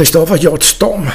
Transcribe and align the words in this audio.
Christoffer 0.00 0.36
Hjort 0.36 0.64
Storm 0.64 1.06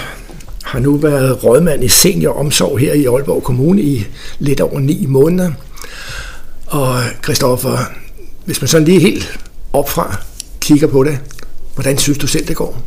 har 0.63 0.79
nu 0.79 0.97
været 0.97 1.43
rådmand 1.43 1.83
i 1.83 1.87
senioromsorg 1.87 2.79
her 2.79 2.93
i 2.93 3.05
Aalborg 3.05 3.43
Kommune 3.43 3.81
i 3.81 4.05
lidt 4.39 4.61
over 4.61 4.79
ni 4.79 5.05
måneder. 5.05 5.51
Og 6.67 6.99
Christoffer, 7.23 7.77
hvis 8.45 8.61
man 8.61 8.67
sådan 8.67 8.87
lige 8.87 8.99
helt 8.99 9.39
opfra 9.73 10.17
kigger 10.59 10.87
på 10.87 11.03
det, 11.03 11.19
hvordan 11.73 11.97
synes 11.97 12.17
du 12.17 12.27
selv, 12.27 12.47
det 12.47 12.55
går? 12.55 12.81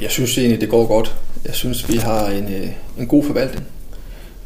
Jeg 0.00 0.10
synes 0.10 0.38
egentlig, 0.38 0.60
det 0.60 0.68
går 0.68 0.86
godt. 0.86 1.16
Jeg 1.44 1.54
synes, 1.54 1.88
vi 1.88 1.96
har 1.96 2.26
en, 2.26 2.44
øh, 2.44 2.68
en 2.98 3.06
god 3.06 3.24
forvaltning. 3.24 3.66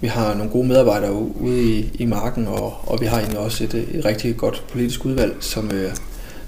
Vi 0.00 0.09
har 0.09 0.34
nogle 0.34 0.50
gode 0.50 0.68
medarbejdere 0.68 1.12
ude 1.40 1.62
i, 1.62 1.90
i 1.95 2.06
marken, 2.06 2.46
og, 2.46 2.74
og 2.86 3.00
vi 3.00 3.06
har 3.06 3.18
egentlig 3.18 3.38
også 3.38 3.64
et, 3.64 3.74
øh, 3.74 3.82
et 3.82 4.04
rigtig 4.04 4.36
godt 4.36 4.64
politisk 4.72 5.04
udvalg, 5.04 5.36
som, 5.40 5.70
øh, 5.70 5.93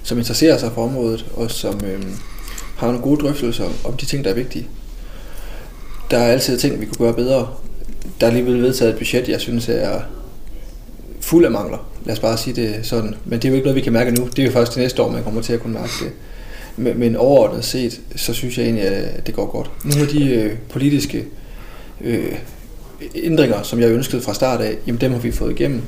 som 0.03 0.17
interesserer 0.17 0.57
sig 0.57 0.71
for 0.75 0.83
området, 0.83 1.25
og 1.35 1.51
som 1.51 1.81
øh, 1.85 2.01
har 2.77 2.87
nogle 2.87 3.01
gode 3.01 3.21
drøftelser 3.21 3.65
om 3.83 3.97
de 3.97 4.05
ting, 4.05 4.23
der 4.23 4.29
er 4.29 4.35
vigtige. 4.35 4.67
Der 6.11 6.17
er 6.17 6.31
altid 6.31 6.59
ting, 6.59 6.81
vi 6.81 6.85
kunne 6.85 7.05
gøre 7.05 7.13
bedre. 7.13 7.47
Der 8.21 8.27
er 8.27 8.31
lige 8.31 8.43
blevet 8.43 8.61
vedtaget 8.61 8.91
et 8.91 8.97
budget, 8.97 9.29
jeg 9.29 9.41
synes 9.41 9.69
er 9.69 10.01
fuld 11.21 11.45
af 11.45 11.51
mangler. 11.51 11.87
Lad 12.05 12.13
os 12.13 12.19
bare 12.19 12.37
sige 12.37 12.55
det 12.55 12.75
sådan. 12.83 13.15
Men 13.25 13.39
det 13.39 13.45
er 13.45 13.49
jo 13.49 13.55
ikke 13.55 13.65
noget, 13.65 13.75
vi 13.75 13.81
kan 13.81 13.93
mærke 13.93 14.11
nu. 14.11 14.27
Det 14.27 14.39
er 14.39 14.45
jo 14.45 14.51
først 14.51 14.71
til 14.71 14.81
næste 14.81 15.01
år, 15.01 15.11
man 15.11 15.23
kommer 15.23 15.41
til 15.41 15.53
at 15.53 15.59
kunne 15.59 15.73
mærke 15.73 15.93
det. 15.99 16.11
Men, 16.77 16.99
men 16.99 17.15
overordnet 17.15 17.65
set, 17.65 18.01
så 18.15 18.33
synes 18.33 18.57
jeg 18.57 18.63
egentlig, 18.63 18.85
at 18.85 19.27
det 19.27 19.35
går 19.35 19.45
godt. 19.45 19.71
Nogle 19.83 20.01
af 20.01 20.07
de 20.07 20.29
øh, 20.29 20.57
politiske 20.69 21.25
øh, 22.01 22.35
ændringer, 23.15 23.63
som 23.63 23.79
jeg 23.79 23.89
ønskede 23.89 24.21
fra 24.21 24.33
start 24.33 24.61
af, 24.61 24.77
jamen 24.87 25.01
dem 25.01 25.11
har 25.11 25.19
vi 25.19 25.31
fået 25.31 25.51
igennem. 25.51 25.81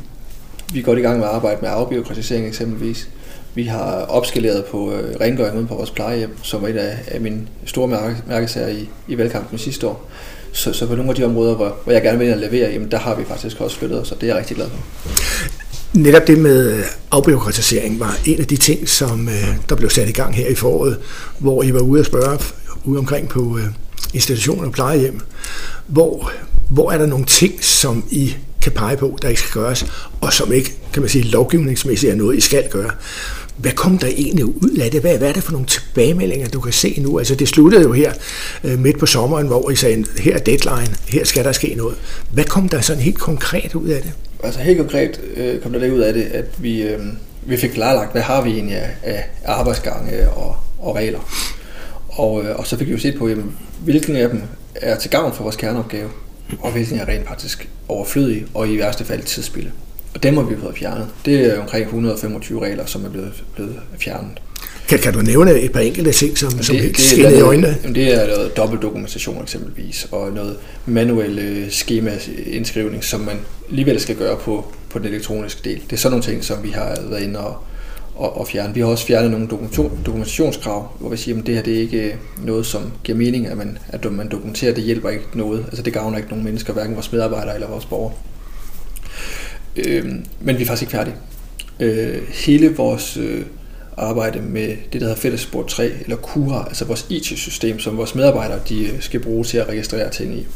Vi 0.73 0.79
er 0.79 0.83
godt 0.83 0.99
i 0.99 1.01
gang 1.01 1.19
med 1.19 1.27
at 1.27 1.33
arbejde 1.33 1.57
med 1.61 1.69
afbiokratisering 1.69 2.47
eksempelvis. 2.47 3.09
Vi 3.57 3.63
har 3.63 4.05
opskaleret 4.09 4.65
på 4.65 4.93
øh, 4.93 5.15
rengøring 5.21 5.55
uden 5.55 5.67
på 5.67 5.75
vores 5.75 5.91
plejehjem, 5.91 6.37
som 6.43 6.61
var 6.61 6.67
et 6.67 6.77
af, 6.77 6.97
af 7.07 7.21
mine 7.21 7.47
store 7.65 7.87
mærke, 7.87 8.15
mærkesager 8.27 8.67
i, 8.67 8.89
i 9.07 9.17
valgkampen 9.17 9.57
sidste 9.57 9.87
år. 9.87 10.09
Så, 10.51 10.73
så 10.73 10.87
på 10.87 10.95
nogle 10.95 11.09
af 11.09 11.15
de 11.15 11.23
områder, 11.23 11.55
hvor, 11.55 11.77
hvor 11.83 11.93
jeg 11.93 12.01
gerne 12.01 12.19
vil 12.19 12.25
at 12.25 12.37
levere, 12.37 12.71
jamen 12.71 12.91
der 12.91 12.97
har 12.97 13.15
vi 13.15 13.23
faktisk 13.25 13.61
også 13.61 13.77
flyttet 13.77 14.01
os, 14.01 14.11
og 14.11 14.21
det 14.21 14.29
er 14.29 14.33
jeg 14.33 14.39
rigtig 14.39 14.55
glad 14.55 14.67
for. 14.69 15.09
Netop 15.93 16.27
det 16.27 16.37
med 16.37 16.83
afbiokratisering 17.11 17.99
var 17.99 18.17
en 18.25 18.39
af 18.39 18.45
de 18.45 18.57
ting, 18.57 18.89
som 18.89 19.27
øh, 19.27 19.55
der 19.69 19.75
blev 19.75 19.89
sat 19.89 20.09
i 20.09 20.11
gang 20.11 20.35
her 20.35 20.47
i 20.47 20.55
foråret, 20.55 20.97
hvor 21.39 21.63
I 21.63 21.73
var 21.73 21.79
ude 21.79 21.99
at 21.99 22.05
spørge 22.05 22.39
ude 22.85 22.99
omkring 22.99 23.29
på 23.29 23.57
øh, 23.57 23.65
institutioner 24.13 24.67
og 24.67 24.71
plejehjem, 24.71 25.19
hvor, 25.87 26.31
hvor 26.69 26.91
er 26.91 26.97
der 26.97 27.05
nogle 27.05 27.25
ting, 27.25 27.63
som 27.63 28.03
I 28.11 28.35
kan 28.71 28.79
pege 28.79 28.97
på, 28.97 29.17
der 29.21 29.29
ikke 29.29 29.41
skal 29.41 29.61
gøres, 29.61 29.85
og 30.21 30.33
som 30.33 30.53
ikke, 30.53 30.73
kan 30.93 31.01
man 31.01 31.09
sige, 31.09 31.23
lovgivningsmæssigt 31.23 32.11
er 32.11 32.15
noget, 32.15 32.37
I 32.37 32.41
skal 32.41 32.69
gøre. 32.69 32.91
Hvad 33.57 33.71
kom 33.71 33.97
der 33.97 34.07
egentlig 34.07 34.45
ud 34.45 34.77
af 34.81 34.91
det? 34.91 35.01
Hvad, 35.01 35.17
hvad 35.17 35.29
er 35.29 35.33
det 35.33 35.43
for 35.43 35.51
nogle 35.51 35.67
tilbagemeldinger, 35.67 36.47
du 36.47 36.59
kan 36.59 36.73
se 36.73 36.95
nu? 37.01 37.19
Altså 37.19 37.35
det 37.35 37.47
sluttede 37.47 37.83
jo 37.83 37.91
her 37.91 38.13
øh, 38.63 38.79
midt 38.79 38.99
på 38.99 39.05
sommeren, 39.05 39.47
hvor 39.47 39.69
I 39.69 39.75
sagde, 39.75 40.05
her 40.19 40.35
er 40.35 40.39
deadline, 40.39 40.95
her 41.07 41.25
skal 41.25 41.43
der 41.43 41.51
ske 41.51 41.73
noget. 41.77 41.95
Hvad 42.31 42.43
kom 42.43 42.69
der 42.69 42.81
sådan 42.81 43.01
helt 43.01 43.19
konkret 43.19 43.75
ud 43.75 43.87
af 43.87 44.01
det? 44.01 44.11
Altså 44.43 44.59
helt 44.59 44.77
konkret 44.77 45.21
øh, 45.37 45.61
kom 45.61 45.73
der 45.73 45.79
det 45.79 45.91
ud 45.91 45.99
af 45.99 46.13
det, 46.13 46.23
at 46.23 46.45
vi, 46.57 46.81
øh, 46.81 46.99
vi 47.45 47.57
fik 47.57 47.69
klarlagt, 47.69 48.11
hvad 48.11 48.21
har 48.21 48.41
vi 48.41 48.49
egentlig 48.49 48.77
af, 48.77 48.89
af 49.03 49.23
arbejdsgange 49.45 50.29
og, 50.29 50.55
og 50.79 50.95
regler. 50.95 51.19
Og, 52.09 52.43
øh, 52.43 52.59
og 52.59 52.67
så 52.67 52.77
fik 52.77 52.87
vi 52.87 52.91
jo 52.91 52.99
set 52.99 53.17
på, 53.17 53.27
jamen, 53.29 53.55
hvilken 53.83 54.15
af 54.15 54.29
dem 54.29 54.41
er 54.75 54.97
til 54.97 55.11
gavn 55.11 55.33
for 55.33 55.43
vores 55.43 55.55
kerneopgave, 55.55 56.09
og 56.59 56.71
hvilken 56.71 56.99
er 56.99 57.07
rent 57.07 57.27
faktisk 57.27 57.69
overflødig 57.87 58.45
og 58.53 58.69
i 58.69 58.77
værste 58.77 59.05
fald 59.05 59.23
tidsspilde. 59.23 59.71
Og 60.13 60.23
dem 60.23 60.37
har 60.37 60.43
vi 60.43 60.55
fået 60.61 60.77
fjernet. 60.77 61.07
Det 61.25 61.53
er 61.53 61.59
omkring 61.59 61.85
125 61.85 62.65
regler, 62.65 62.85
som 62.85 63.05
er 63.05 63.09
blevet, 63.09 63.43
blevet 63.55 63.79
fjernet. 63.99 64.31
Kan, 64.89 64.99
kan 64.99 65.13
du 65.13 65.21
nævne 65.21 65.59
et 65.59 65.71
par 65.71 65.79
enkelte 65.79 66.11
ting, 66.11 66.37
som, 66.37 66.51
det, 66.51 66.65
som 66.65 66.75
det, 66.75 66.99
skinner 66.99 67.29
i 67.29 67.41
øjnene? 67.41 67.77
Det 67.95 68.13
er 68.13 68.27
noget 68.27 68.57
dobbeltdokumentation 68.57 69.43
eksempelvis, 69.43 70.07
og 70.11 70.31
noget 70.31 70.57
manuel 70.85 71.67
skemaindskrivning, 71.69 73.03
som 73.03 73.19
man 73.19 73.37
alligevel 73.69 73.99
skal 73.99 74.15
gøre 74.15 74.37
på, 74.37 74.73
på 74.89 74.99
den 74.99 75.07
elektroniske 75.07 75.61
del. 75.69 75.81
Det 75.89 75.93
er 75.93 75.97
sådan 75.97 76.11
nogle 76.11 76.23
ting, 76.23 76.43
som 76.43 76.63
vi 76.63 76.69
har 76.69 76.97
været 77.09 77.23
inde 77.23 77.39
og, 77.39 77.57
og, 78.17 78.37
og 78.37 78.47
fjerne. 78.47 78.73
Vi 78.73 78.79
har 78.79 78.87
også 78.87 79.05
fjernet 79.05 79.31
nogle 79.31 79.47
dokumentationskrav, 80.05 80.91
hvor 80.99 81.09
vi 81.09 81.17
siger, 81.17 81.39
at 81.39 81.47
det 81.47 81.55
her 81.55 81.61
det 81.61 81.75
er 81.75 81.79
ikke 81.79 82.11
øh, 82.11 82.13
noget, 82.45 82.65
som 82.65 82.91
giver 83.03 83.17
mening, 83.17 83.47
at 83.47 83.57
man, 83.57 83.77
at 83.87 84.11
man 84.11 84.29
dokumenterer, 84.29 84.73
det 84.73 84.83
hjælper 84.83 85.09
ikke 85.09 85.25
noget. 85.33 85.65
Altså 85.67 85.83
det 85.83 85.93
gavner 85.93 86.17
ikke 86.17 86.29
nogen 86.29 86.45
mennesker, 86.45 86.73
hverken 86.73 86.95
vores 86.95 87.11
medarbejdere 87.11 87.55
eller 87.55 87.67
vores 87.67 87.85
borgere. 87.85 88.13
Øh, 89.75 90.05
men 90.41 90.57
vi 90.57 90.61
er 90.63 90.67
faktisk 90.67 90.81
ikke 90.81 90.91
færdige. 90.91 91.15
Øh, 91.79 92.21
hele 92.33 92.75
vores 92.75 93.17
øh, 93.17 93.45
arbejde 93.97 94.41
med 94.41 94.67
det, 94.67 94.93
der 94.93 94.99
hedder 94.99 95.15
Fællesspor 95.15 95.63
3, 95.63 95.91
eller 96.01 96.15
KURA, 96.15 96.65
altså 96.67 96.85
vores 96.85 97.05
IT-system, 97.09 97.79
som 97.79 97.97
vores 97.97 98.15
medarbejdere 98.15 98.59
de 98.69 98.87
øh, 98.87 99.01
skal 99.01 99.19
bruge 99.19 99.43
til 99.43 99.57
at 99.57 99.69
registrere 99.69 100.09
ting 100.09 100.35
i, 100.35 100.47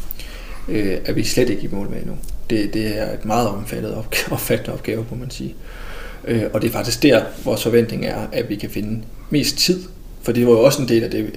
øh, 0.68 0.98
er 1.06 1.14
vi 1.14 1.24
slet 1.24 1.50
ikke 1.50 1.64
i 1.64 1.70
mål 1.72 1.90
med 1.90 1.98
endnu. 1.98 2.18
Det, 2.50 2.74
det 2.74 3.00
er 3.00 3.14
et 3.14 3.26
meget 3.26 3.48
omfattende 3.58 3.98
opgave, 3.98 4.32
opfattende 4.32 4.74
opgave, 4.74 5.06
må 5.12 5.18
man 5.18 5.30
sige. 5.30 5.50
Øh, 5.50 5.81
Øh, 6.28 6.44
og 6.54 6.62
det 6.62 6.68
er 6.68 6.72
faktisk 6.72 7.04
der, 7.04 7.22
vores 7.46 7.64
forventning 7.64 8.06
er, 8.06 8.28
at 8.32 8.50
vi 8.50 8.56
kan 8.56 8.70
finde 8.70 9.02
mest 9.30 9.58
tid, 9.58 9.84
for 10.22 10.32
det 10.32 10.48
var 10.48 10.52
jo 10.52 10.60
også 10.60 10.82
en 10.82 10.88
del 10.88 11.04
af 11.04 11.12
det 11.12 11.32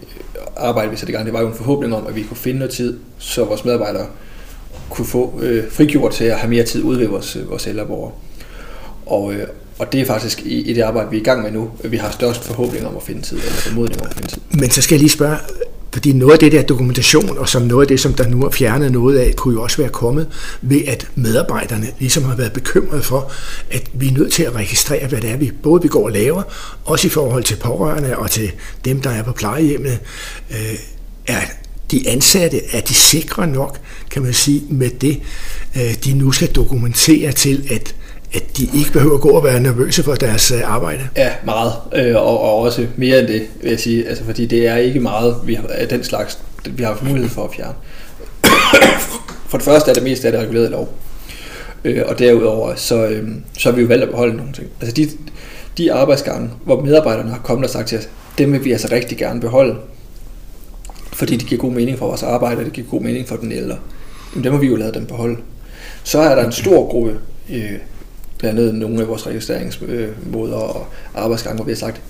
arbejde, 0.57 0.91
vi 0.91 0.97
satte 0.97 1.13
i 1.13 1.15
gang. 1.15 1.27
Det 1.27 1.35
var 1.35 1.41
jo 1.41 1.49
en 1.49 1.55
forhåbning 1.55 1.95
om, 1.95 2.07
at 2.07 2.17
vi 2.17 2.23
kunne 2.23 2.37
finde 2.37 2.59
noget 2.59 2.75
tid, 2.75 2.99
så 3.19 3.45
vores 3.45 3.65
medarbejdere 3.65 4.07
kunne 4.91 5.07
få 5.07 5.41
øh, 5.43 5.71
frigjort 5.71 6.13
til 6.13 6.25
at 6.25 6.39
have 6.39 6.51
mere 6.51 6.65
tid 6.65 6.83
ude 6.83 6.99
ved 6.99 7.07
vores, 7.07 7.37
øh, 7.37 7.51
vores 7.51 7.67
ældreborgere. 7.67 8.13
Og, 9.07 9.35
øh, 9.35 9.47
og 9.79 9.93
det 9.93 10.01
er 10.01 10.07
faktisk 10.07 10.43
i, 10.43 10.71
i 10.71 10.73
det 10.73 10.83
arbejde, 10.83 11.11
vi 11.11 11.17
er 11.17 11.21
i 11.21 11.25
gang 11.25 11.43
med 11.43 11.51
nu, 11.51 11.71
at 11.85 11.93
vi 11.93 11.97
har 11.97 12.11
størst 12.11 12.45
forhåbning 12.45 12.87
om 12.87 12.97
at 12.97 13.03
finde 13.03 13.23
tid, 13.23 13.37
eller 13.37 13.51
formodning 13.51 14.01
om 14.01 14.07
at 14.11 14.15
finde 14.15 14.29
tid. 14.29 14.41
Men 14.51 14.71
så 14.71 14.83
skal 14.83 14.95
jeg 14.95 15.01
lige 15.01 15.11
spørge, 15.11 15.37
fordi 15.95 16.13
noget 16.13 16.33
af 16.33 16.39
det 16.39 16.53
der 16.53 16.63
dokumentation, 16.63 17.39
og 17.39 17.49
som 17.49 17.63
noget 17.63 17.85
af 17.85 17.89
det, 17.89 18.01
som 18.01 18.15
der 18.15 18.29
nu 18.29 18.45
er 18.45 18.51
fjernet 18.51 18.93
noget 18.93 19.19
af, 19.19 19.37
kunne 19.37 19.55
jo 19.55 19.63
også 19.63 19.77
være 19.77 19.89
kommet 19.89 20.29
ved, 20.63 20.81
at 20.87 21.07
medarbejderne 21.15 21.87
ligesom 21.99 22.25
har 22.25 22.37
været 22.37 22.53
bekymrede 22.53 23.03
for, 23.03 23.33
at 23.71 23.83
vi 23.93 24.09
er 24.09 24.13
nødt 24.13 24.33
til 24.33 24.43
at 24.43 24.55
registrere, 24.55 25.07
hvad 25.07 25.21
det 25.21 25.31
er, 25.31 25.37
vi 25.37 25.53
både 25.63 25.83
vi 25.83 25.89
går 25.89 26.05
og 26.05 26.13
laver, 26.13 26.43
også 26.85 27.07
i 27.07 27.11
forhold 27.11 27.45
til 27.45 27.57
pårørende 27.57 28.17
og 28.19 28.31
til 28.31 28.53
dem, 28.85 29.01
der 29.01 29.11
er 29.11 29.23
på 29.23 29.33
plejehjemmene. 29.33 29.99
Øh, 30.51 30.79
er 31.27 31.41
de 31.91 32.09
ansatte, 32.09 32.61
er 32.73 32.81
de 32.81 32.95
sikre 32.95 33.47
nok, 33.47 33.79
kan 34.11 34.23
man 34.23 34.35
sige, 34.35 34.63
med 34.69 34.91
det, 34.91 35.21
øh, 35.77 35.95
de 36.05 36.15
nu 36.15 36.33
skal 36.33 36.49
dokumentere 36.49 37.33
til, 37.33 37.67
at 37.71 37.95
at 38.35 38.57
de 38.57 38.69
ikke 38.79 38.93
behøver 38.93 39.15
at 39.15 39.21
gå 39.21 39.29
og 39.29 39.45
være 39.45 39.61
nervøse 39.61 40.03
for 40.03 40.15
deres 40.15 40.51
øh, 40.51 40.75
arbejde? 40.75 41.09
Ja, 41.17 41.33
meget. 41.45 41.73
Øh, 41.95 42.17
og, 42.17 42.41
og 42.41 42.59
også 42.59 42.87
mere 42.97 43.19
end 43.19 43.29
det, 43.29 43.43
vil 43.63 43.71
jeg 43.71 43.81
sige. 43.81 44.09
Altså, 44.09 44.25
fordi 44.25 44.47
det 44.47 44.67
er 44.67 44.77
ikke 44.77 45.01
meget 45.01 45.37
vi 45.45 45.55
har, 45.55 45.67
af 45.69 45.89
den 45.89 46.05
slags, 46.05 46.39
vi 46.71 46.83
har 46.83 46.99
mulighed 47.03 47.31
for 47.31 47.45
at 47.45 47.51
fjerne. 47.57 47.75
For 49.49 49.59
det 49.59 49.65
første 49.65 49.91
er 49.91 49.95
det 49.95 50.03
mest 50.03 50.25
af 50.25 50.33
det 50.33 50.41
reguleret 50.41 50.71
lov. 50.71 50.95
Og 52.07 52.19
derudover, 52.19 52.75
så, 52.75 53.21
så 53.59 53.69
har 53.69 53.77
vi 53.77 53.83
jo 53.83 53.89
valgt 53.89 54.05
at 54.05 54.11
beholde 54.11 54.37
nogle 54.37 54.53
ting. 54.53 54.67
Altså 54.81 54.95
de, 54.95 55.11
de 55.79 55.93
arbejdsgange, 55.93 56.51
hvor 56.65 56.81
medarbejderne 56.81 57.31
har 57.31 57.39
kommet 57.39 57.65
og 57.65 57.71
sagt 57.71 57.89
til 57.89 57.99
os, 57.99 58.09
dem 58.39 58.53
vil 58.53 58.65
vi 58.65 58.73
altså 58.73 58.89
rigtig 58.93 59.19
gerne 59.19 59.41
beholde 59.41 59.75
fordi 61.15 61.37
det 61.37 61.47
giver 61.47 61.61
god 61.61 61.73
mening 61.73 61.99
for 61.99 62.07
vores 62.07 62.23
arbejde, 62.23 62.59
og 62.59 62.65
det 62.65 62.73
giver 62.73 62.87
god 62.87 63.01
mening 63.01 63.29
for 63.29 63.37
den 63.37 63.53
ældre. 63.53 63.77
Men 64.35 64.45
dem 64.45 64.53
har 64.53 64.61
vi 64.61 64.67
jo 64.67 64.77
lavet 64.77 64.95
dem 64.95 65.07
beholde. 65.07 65.37
Så 66.05 66.19
er 66.19 66.35
der 66.35 66.45
en 66.45 66.53
stor 66.53 66.89
gruppe, 66.91 67.19
øh, 67.51 67.73
blandt 68.45 68.61
andet 68.61 68.75
nogle 68.75 69.01
af 69.01 69.09
vores 69.09 69.27
registreringsmåder 69.27 70.57
og 70.57 70.87
arbejdsgange, 71.15 71.57
hvor 71.57 71.65
vi 71.65 71.71
har 71.71 71.77
sagt, 71.77 72.03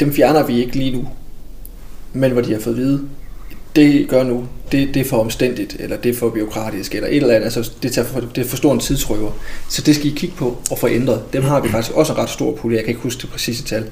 dem 0.00 0.12
fjerner 0.12 0.46
vi 0.46 0.60
ikke 0.60 0.76
lige 0.76 0.96
nu, 0.96 1.08
men 2.12 2.32
hvor 2.32 2.40
de 2.40 2.52
har 2.52 2.60
fået 2.60 2.74
at 2.74 2.80
vide, 2.80 3.00
det 3.76 4.08
gør 4.08 4.22
nu, 4.22 4.48
det, 4.72 4.94
det 4.94 5.00
er 5.00 5.04
for 5.04 5.16
omstændigt, 5.16 5.76
eller 5.78 5.96
det 5.96 6.10
er 6.10 6.14
for 6.14 6.30
byråkratisk, 6.30 6.94
eller 6.94 7.08
et 7.08 7.16
eller 7.16 7.34
andet, 7.34 7.44
altså 7.44 7.72
det, 7.82 7.92
tager 7.92 8.08
for, 8.08 8.20
det 8.20 8.44
er 8.44 8.48
for 8.48 8.56
stor 8.56 8.72
en 8.72 8.80
tidsrøver. 8.80 9.30
Så 9.68 9.82
det 9.82 9.94
skal 9.94 10.06
I 10.06 10.14
kigge 10.16 10.36
på 10.36 10.56
og 10.70 10.78
få 10.78 10.88
ændret. 10.88 11.22
Dem 11.32 11.42
har 11.42 11.60
vi 11.60 11.68
faktisk 11.68 11.96
også 11.96 12.12
en 12.12 12.18
ret 12.18 12.30
stor 12.30 12.56
pulje, 12.56 12.76
jeg 12.76 12.84
kan 12.84 12.90
ikke 12.90 13.02
huske 13.02 13.22
det 13.22 13.30
præcise 13.30 13.64
tal, 13.64 13.84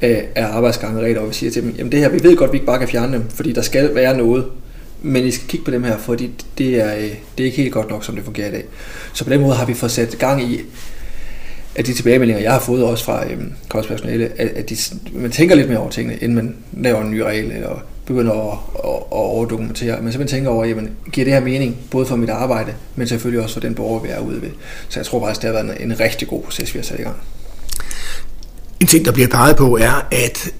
af, 0.00 0.28
af 0.34 0.44
arbejdsgange 0.44 1.00
regler, 1.00 1.20
og 1.20 1.28
vi 1.28 1.34
siger 1.34 1.50
til 1.50 1.62
dem, 1.62 1.74
jamen 1.78 1.92
det 1.92 2.00
her, 2.00 2.08
vi 2.08 2.22
ved 2.22 2.36
godt, 2.36 2.48
at 2.48 2.52
vi 2.52 2.56
ikke 2.56 2.66
bare 2.66 2.78
kan 2.78 2.88
fjerne 2.88 3.12
dem, 3.12 3.28
fordi 3.28 3.52
der 3.52 3.62
skal 3.62 3.94
være 3.94 4.16
noget, 4.16 4.44
men 5.02 5.24
I 5.24 5.30
skal 5.30 5.48
kigge 5.48 5.64
på 5.64 5.70
dem 5.70 5.84
her, 5.84 5.98
fordi 5.98 6.30
det 6.58 6.80
er, 6.80 6.96
øh, 6.96 7.02
det 7.02 7.40
er 7.40 7.44
ikke 7.44 7.56
helt 7.56 7.72
godt 7.72 7.90
nok, 7.90 8.04
som 8.04 8.14
det 8.14 8.24
fungerer 8.24 8.48
i 8.48 8.50
dag. 8.50 8.64
Så 9.12 9.24
på 9.24 9.30
den 9.30 9.40
måde 9.40 9.54
har 9.54 9.66
vi 9.66 9.74
fået 9.74 9.92
sat 9.92 10.18
gang 10.18 10.42
i, 10.52 10.60
at 11.74 11.86
de 11.86 11.94
tilbagemeldinger, 11.94 12.42
jeg 12.42 12.52
har 12.52 12.60
fået 12.60 12.84
også 12.84 13.04
fra 13.04 13.30
øhm, 13.30 13.52
kostpersonale, 13.68 14.24
at, 14.36 14.48
at 14.48 14.70
de, 14.70 14.76
man 15.12 15.30
tænker 15.30 15.54
lidt 15.54 15.68
mere 15.68 15.78
over 15.78 15.90
tingene, 15.90 16.16
inden 16.16 16.34
man 16.34 16.56
laver 16.72 17.02
en 17.02 17.10
ny 17.10 17.18
regel, 17.18 17.52
eller 17.52 17.84
begynder 18.06 18.52
at, 18.52 18.58
at, 18.84 18.90
at 18.90 19.02
overdokumentere. 19.10 20.02
Men 20.02 20.12
simpelthen 20.12 20.38
tænker 20.38 20.50
over, 20.50 20.64
jamen, 20.64 20.90
giver 21.12 21.24
det 21.24 21.34
her 21.34 21.40
mening, 21.40 21.76
både 21.90 22.06
for 22.06 22.16
mit 22.16 22.30
arbejde, 22.30 22.74
men 22.96 23.08
selvfølgelig 23.08 23.42
også 23.42 23.54
for 23.54 23.60
den 23.60 23.74
borger, 23.74 24.00
vi 24.00 24.08
er 24.08 24.20
ude 24.20 24.42
ved. 24.42 24.50
Så 24.88 25.00
jeg 25.00 25.06
tror 25.06 25.26
faktisk, 25.26 25.42
det 25.42 25.56
har 25.56 25.62
været 25.62 25.80
en, 25.80 25.90
en 25.90 26.00
rigtig 26.00 26.28
god 26.28 26.42
proces, 26.42 26.74
vi 26.74 26.78
har 26.78 26.84
sat 26.84 27.00
i 27.00 27.02
gang. 27.02 27.16
En 28.80 28.86
ting, 28.86 29.04
der 29.04 29.12
bliver 29.12 29.28
peget 29.28 29.56
på, 29.56 29.76
er, 29.76 30.06
at 30.10 30.52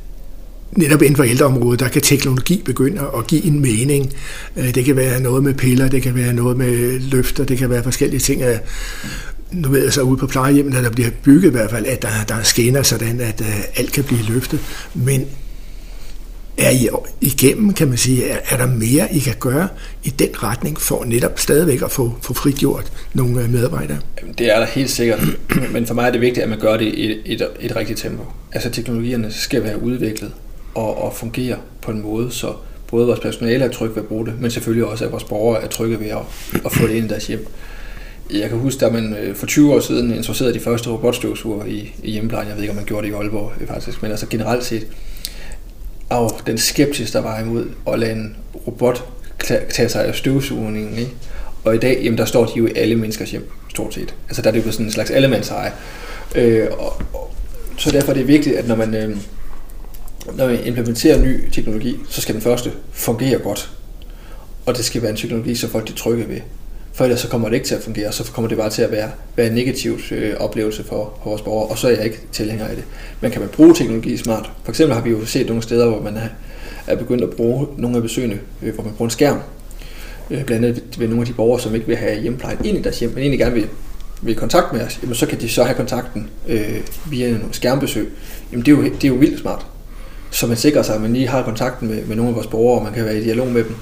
netop 0.77 1.03
inden 1.03 1.17
for 1.17 1.25
ældreområdet, 1.25 1.81
der 1.81 1.89
kan 1.89 2.03
teknologi 2.03 2.63
begynde 2.65 3.01
at 3.19 3.27
give 3.27 3.45
en 3.45 3.61
mening. 3.61 4.13
Øh, 4.57 4.75
det 4.75 4.85
kan 4.85 4.97
være 4.97 5.21
noget 5.21 5.43
med 5.43 5.55
piller, 5.55 5.89
det 5.89 6.03
kan 6.03 6.15
være 6.15 6.33
noget 6.33 6.57
med 6.57 7.01
løfter, 7.01 7.45
det 7.45 7.59
kan 7.59 7.71
være 7.71 7.83
forskellige 7.83 8.21
ting. 8.21 8.43
Nu 9.53 9.69
ved 9.69 9.85
jeg 9.85 9.93
så 9.93 10.03
ude 10.03 10.17
på 10.17 10.27
plejehjemmet, 10.27 10.77
at 10.77 10.85
der 10.85 10.91
bliver 10.91 11.11
bygget 11.23 11.49
i 11.49 11.53
hvert 11.53 11.71
fald, 11.71 11.87
at 11.87 12.03
der, 12.03 12.09
der 12.29 12.35
er 12.35 12.43
skinner, 12.43 12.83
sådan 12.83 13.21
at 13.21 13.41
øh, 13.41 13.63
alt 13.77 13.93
kan 13.93 14.05
blive 14.05 14.23
løftet. 14.29 14.61
Men 14.95 15.27
er 16.59 16.71
I 16.71 16.89
igennem, 17.21 17.73
kan 17.73 17.89
man 17.89 17.97
sige, 17.97 18.25
er, 18.25 18.39
er 18.49 18.57
der 18.57 18.67
mere, 18.67 19.15
I 19.15 19.19
kan 19.19 19.35
gøre 19.41 19.69
i 20.05 20.11
den 20.11 20.29
retning, 20.43 20.81
for 20.81 21.05
netop 21.05 21.39
stadigvæk 21.39 21.83
at 21.83 21.91
få, 21.91 22.15
få 22.23 22.35
frigjort 22.35 22.93
nogle 23.15 23.43
øh, 23.43 23.51
medarbejdere? 23.51 23.99
Det 24.39 24.55
er 24.55 24.59
der 24.59 24.67
helt 24.67 24.91
sikkert, 24.91 25.21
men 25.73 25.87
for 25.87 25.95
mig 25.95 26.07
er 26.07 26.11
det 26.11 26.21
vigtigt, 26.21 26.45
at 26.45 26.51
man 26.51 26.61
gør 26.61 26.77
det 26.77 26.85
i 26.85 27.11
et, 27.11 27.21
et, 27.25 27.49
et 27.61 27.77
rigtigt 27.77 27.99
tempo. 27.99 28.23
Altså 28.53 28.71
teknologierne 28.71 29.33
skal 29.33 29.63
være 29.63 29.83
udviklet 29.83 30.33
og, 30.75 31.05
og 31.05 31.13
fungere 31.15 31.57
på 31.83 31.91
en 31.91 32.03
måde, 32.03 32.31
så 32.31 32.53
både 32.87 33.07
vores 33.07 33.21
personale 33.21 33.65
er 33.65 33.69
trygge 33.69 33.97
ved 33.97 34.03
at 34.03 34.09
bruge 34.09 34.27
det, 34.27 34.41
men 34.41 34.51
selvfølgelig 34.51 34.87
også, 34.87 35.05
at 35.05 35.13
vores 35.13 35.25
borgere 35.25 35.63
er 35.63 35.69
trygge 35.69 36.01
ved 36.01 36.07
at, 36.07 36.19
at 36.65 36.73
få 36.73 36.87
det 36.87 36.95
ind 36.95 37.05
i 37.05 37.09
deres 37.09 37.27
hjem. 37.27 37.47
Jeg 38.31 38.49
kan 38.49 38.59
huske, 38.59 38.81
da 38.81 38.91
man 38.91 39.17
øh, 39.17 39.35
for 39.35 39.47
20 39.47 39.75
år 39.75 39.81
siden 39.81 40.15
introducerede 40.15 40.55
de 40.55 40.61
første 40.61 40.91
robotstøvsuger 40.91 41.65
i, 41.65 41.95
i 42.03 42.11
hjemmeplejen. 42.11 42.49
Jeg 42.49 42.57
ved 42.57 42.63
ikke, 42.63 42.71
om 42.71 42.77
man 42.77 42.85
gjorde 42.85 43.07
det 43.07 43.13
i 43.13 43.17
Aalborg 43.17 43.53
øh, 43.61 43.69
faktisk, 43.69 44.03
men 44.03 44.11
altså 44.11 44.27
generelt 44.27 44.65
set, 44.65 44.87
Og 46.09 46.31
den 46.47 46.59
skepsis, 46.59 47.11
der 47.11 47.21
var 47.21 47.41
imod 47.41 47.67
at 47.87 47.99
lade 47.99 48.13
en 48.13 48.37
robot 48.67 49.05
tage 49.71 49.89
sig 49.89 50.05
af 50.05 50.15
støvsugningen. 50.15 50.99
Ikke? 50.99 51.13
Og 51.65 51.75
i 51.75 51.79
dag, 51.79 52.01
jamen, 52.05 52.19
der 52.19 52.25
står 52.25 52.45
de 52.45 52.53
jo 52.57 52.67
i 52.67 52.73
alle 52.77 52.97
menneskers 52.97 53.31
hjem, 53.31 53.51
stort 53.69 53.95
set. 53.95 54.15
Altså 54.29 54.43
der 54.43 54.49
er 54.49 54.53
det 54.53 54.67
jo 54.67 54.73
sådan 54.73 54.87
en 54.87 54.93
slags 54.93 55.11
allemandseje. 55.11 55.73
Øh, 56.35 56.69
og, 56.79 57.03
og, 57.13 57.35
så 57.77 57.91
derfor 57.91 58.11
er 58.11 58.15
det 58.15 58.29
vigtigt, 58.29 58.57
at 58.57 58.69
når 58.69 58.77
man, 58.77 58.95
øh, 58.95 59.17
når 60.35 60.47
vi 60.47 60.57
implementerer 60.65 61.23
ny 61.23 61.51
teknologi, 61.53 61.99
så 62.09 62.21
skal 62.21 62.35
den 62.35 62.43
første 62.43 62.73
fungere 62.93 63.39
godt. 63.39 63.71
Og 64.67 64.77
det 64.77 64.85
skal 64.85 65.03
være 65.03 65.11
en 65.11 65.17
teknologi, 65.17 65.55
så 65.55 65.69
folk 65.69 65.91
er 65.91 65.95
trygge 65.95 66.29
ved. 66.29 66.41
For 66.93 67.05
ellers 67.05 67.21
så 67.21 67.29
kommer 67.29 67.49
det 67.49 67.55
ikke 67.55 67.67
til 67.67 67.75
at 67.75 67.83
fungere, 67.83 68.13
så 68.13 68.33
kommer 68.33 68.49
det 68.49 68.59
bare 68.59 68.71
til 68.71 68.83
at 68.83 68.91
være, 68.91 69.11
være 69.37 69.47
en 69.47 69.53
negativ 69.53 69.99
øh, 70.11 70.35
oplevelse 70.39 70.85
for, 70.85 71.19
for 71.23 71.31
vores 71.31 71.43
borgere, 71.43 71.69
og 71.69 71.79
så 71.79 71.89
er 71.89 71.93
jeg 71.93 72.05
ikke 72.05 72.21
tilhænger 72.33 72.67
af 72.67 72.77
det. 72.77 72.85
Men 73.21 73.31
kan 73.31 73.41
man 73.41 73.51
bruge 73.51 73.75
teknologi 73.75 74.17
smart? 74.17 74.51
For 74.65 74.73
eksempel 74.73 74.95
har 74.95 75.03
vi 75.03 75.11
jo 75.11 75.25
set 75.25 75.47
nogle 75.47 75.63
steder, 75.63 75.87
hvor 75.89 76.03
man 76.03 76.17
er, 76.17 76.29
er 76.87 76.97
begyndt 76.97 77.23
at 77.25 77.31
bruge 77.31 77.67
nogle 77.77 77.97
af 77.97 78.03
besøgende, 78.03 78.39
øh, 78.63 78.75
hvor 78.75 78.85
man 78.85 78.93
bruger 78.93 79.07
en 79.07 79.11
skærm. 79.11 79.39
Øh, 80.31 80.45
blandt 80.45 80.67
andet 80.67 80.83
ved 80.99 81.09
nogle 81.09 81.23
af 81.23 81.27
de 81.27 81.33
borgere, 81.33 81.61
som 81.61 81.75
ikke 81.75 81.87
vil 81.87 81.97
have 81.97 82.21
hjemmeplejen 82.21 82.59
ind 82.65 82.79
i 82.79 82.83
deres 82.83 83.01
hjem, 83.01 83.11
men 83.11 83.19
egentlig 83.19 83.39
gerne 83.39 83.55
vil, 83.55 83.67
vil 84.23 84.33
i 84.33 84.39
kontakt 84.39 84.73
med 84.73 84.81
os, 84.81 84.99
jamen 85.03 85.15
så 85.15 85.27
kan 85.27 85.41
de 85.41 85.49
så 85.49 85.65
have 85.65 85.77
kontakten 85.77 86.31
øh, 86.49 86.81
via 87.11 87.29
en 87.29 87.49
skærmbesøg. 87.53 88.13
Jamen 88.53 88.67
det 88.67 88.73
er, 88.73 88.77
jo, 88.77 88.85
det 88.85 89.05
er 89.05 89.09
jo 89.09 89.15
vildt 89.15 89.41
smart. 89.41 89.67
Så 90.33 90.47
man 90.47 90.57
sikrer 90.57 90.83
sig, 90.83 90.95
at 90.95 91.01
man 91.01 91.13
lige 91.13 91.29
har 91.29 91.43
kontakten 91.43 91.89
med, 91.89 92.05
med 92.05 92.17
nogle 92.17 92.29
af 92.29 92.35
vores 92.35 92.47
borgere, 92.47 92.79
og 92.79 92.85
man 92.85 92.93
kan 92.93 93.05
være 93.05 93.19
i 93.19 93.25
dialog 93.25 93.47
med 93.47 93.65
dem. 93.65 93.77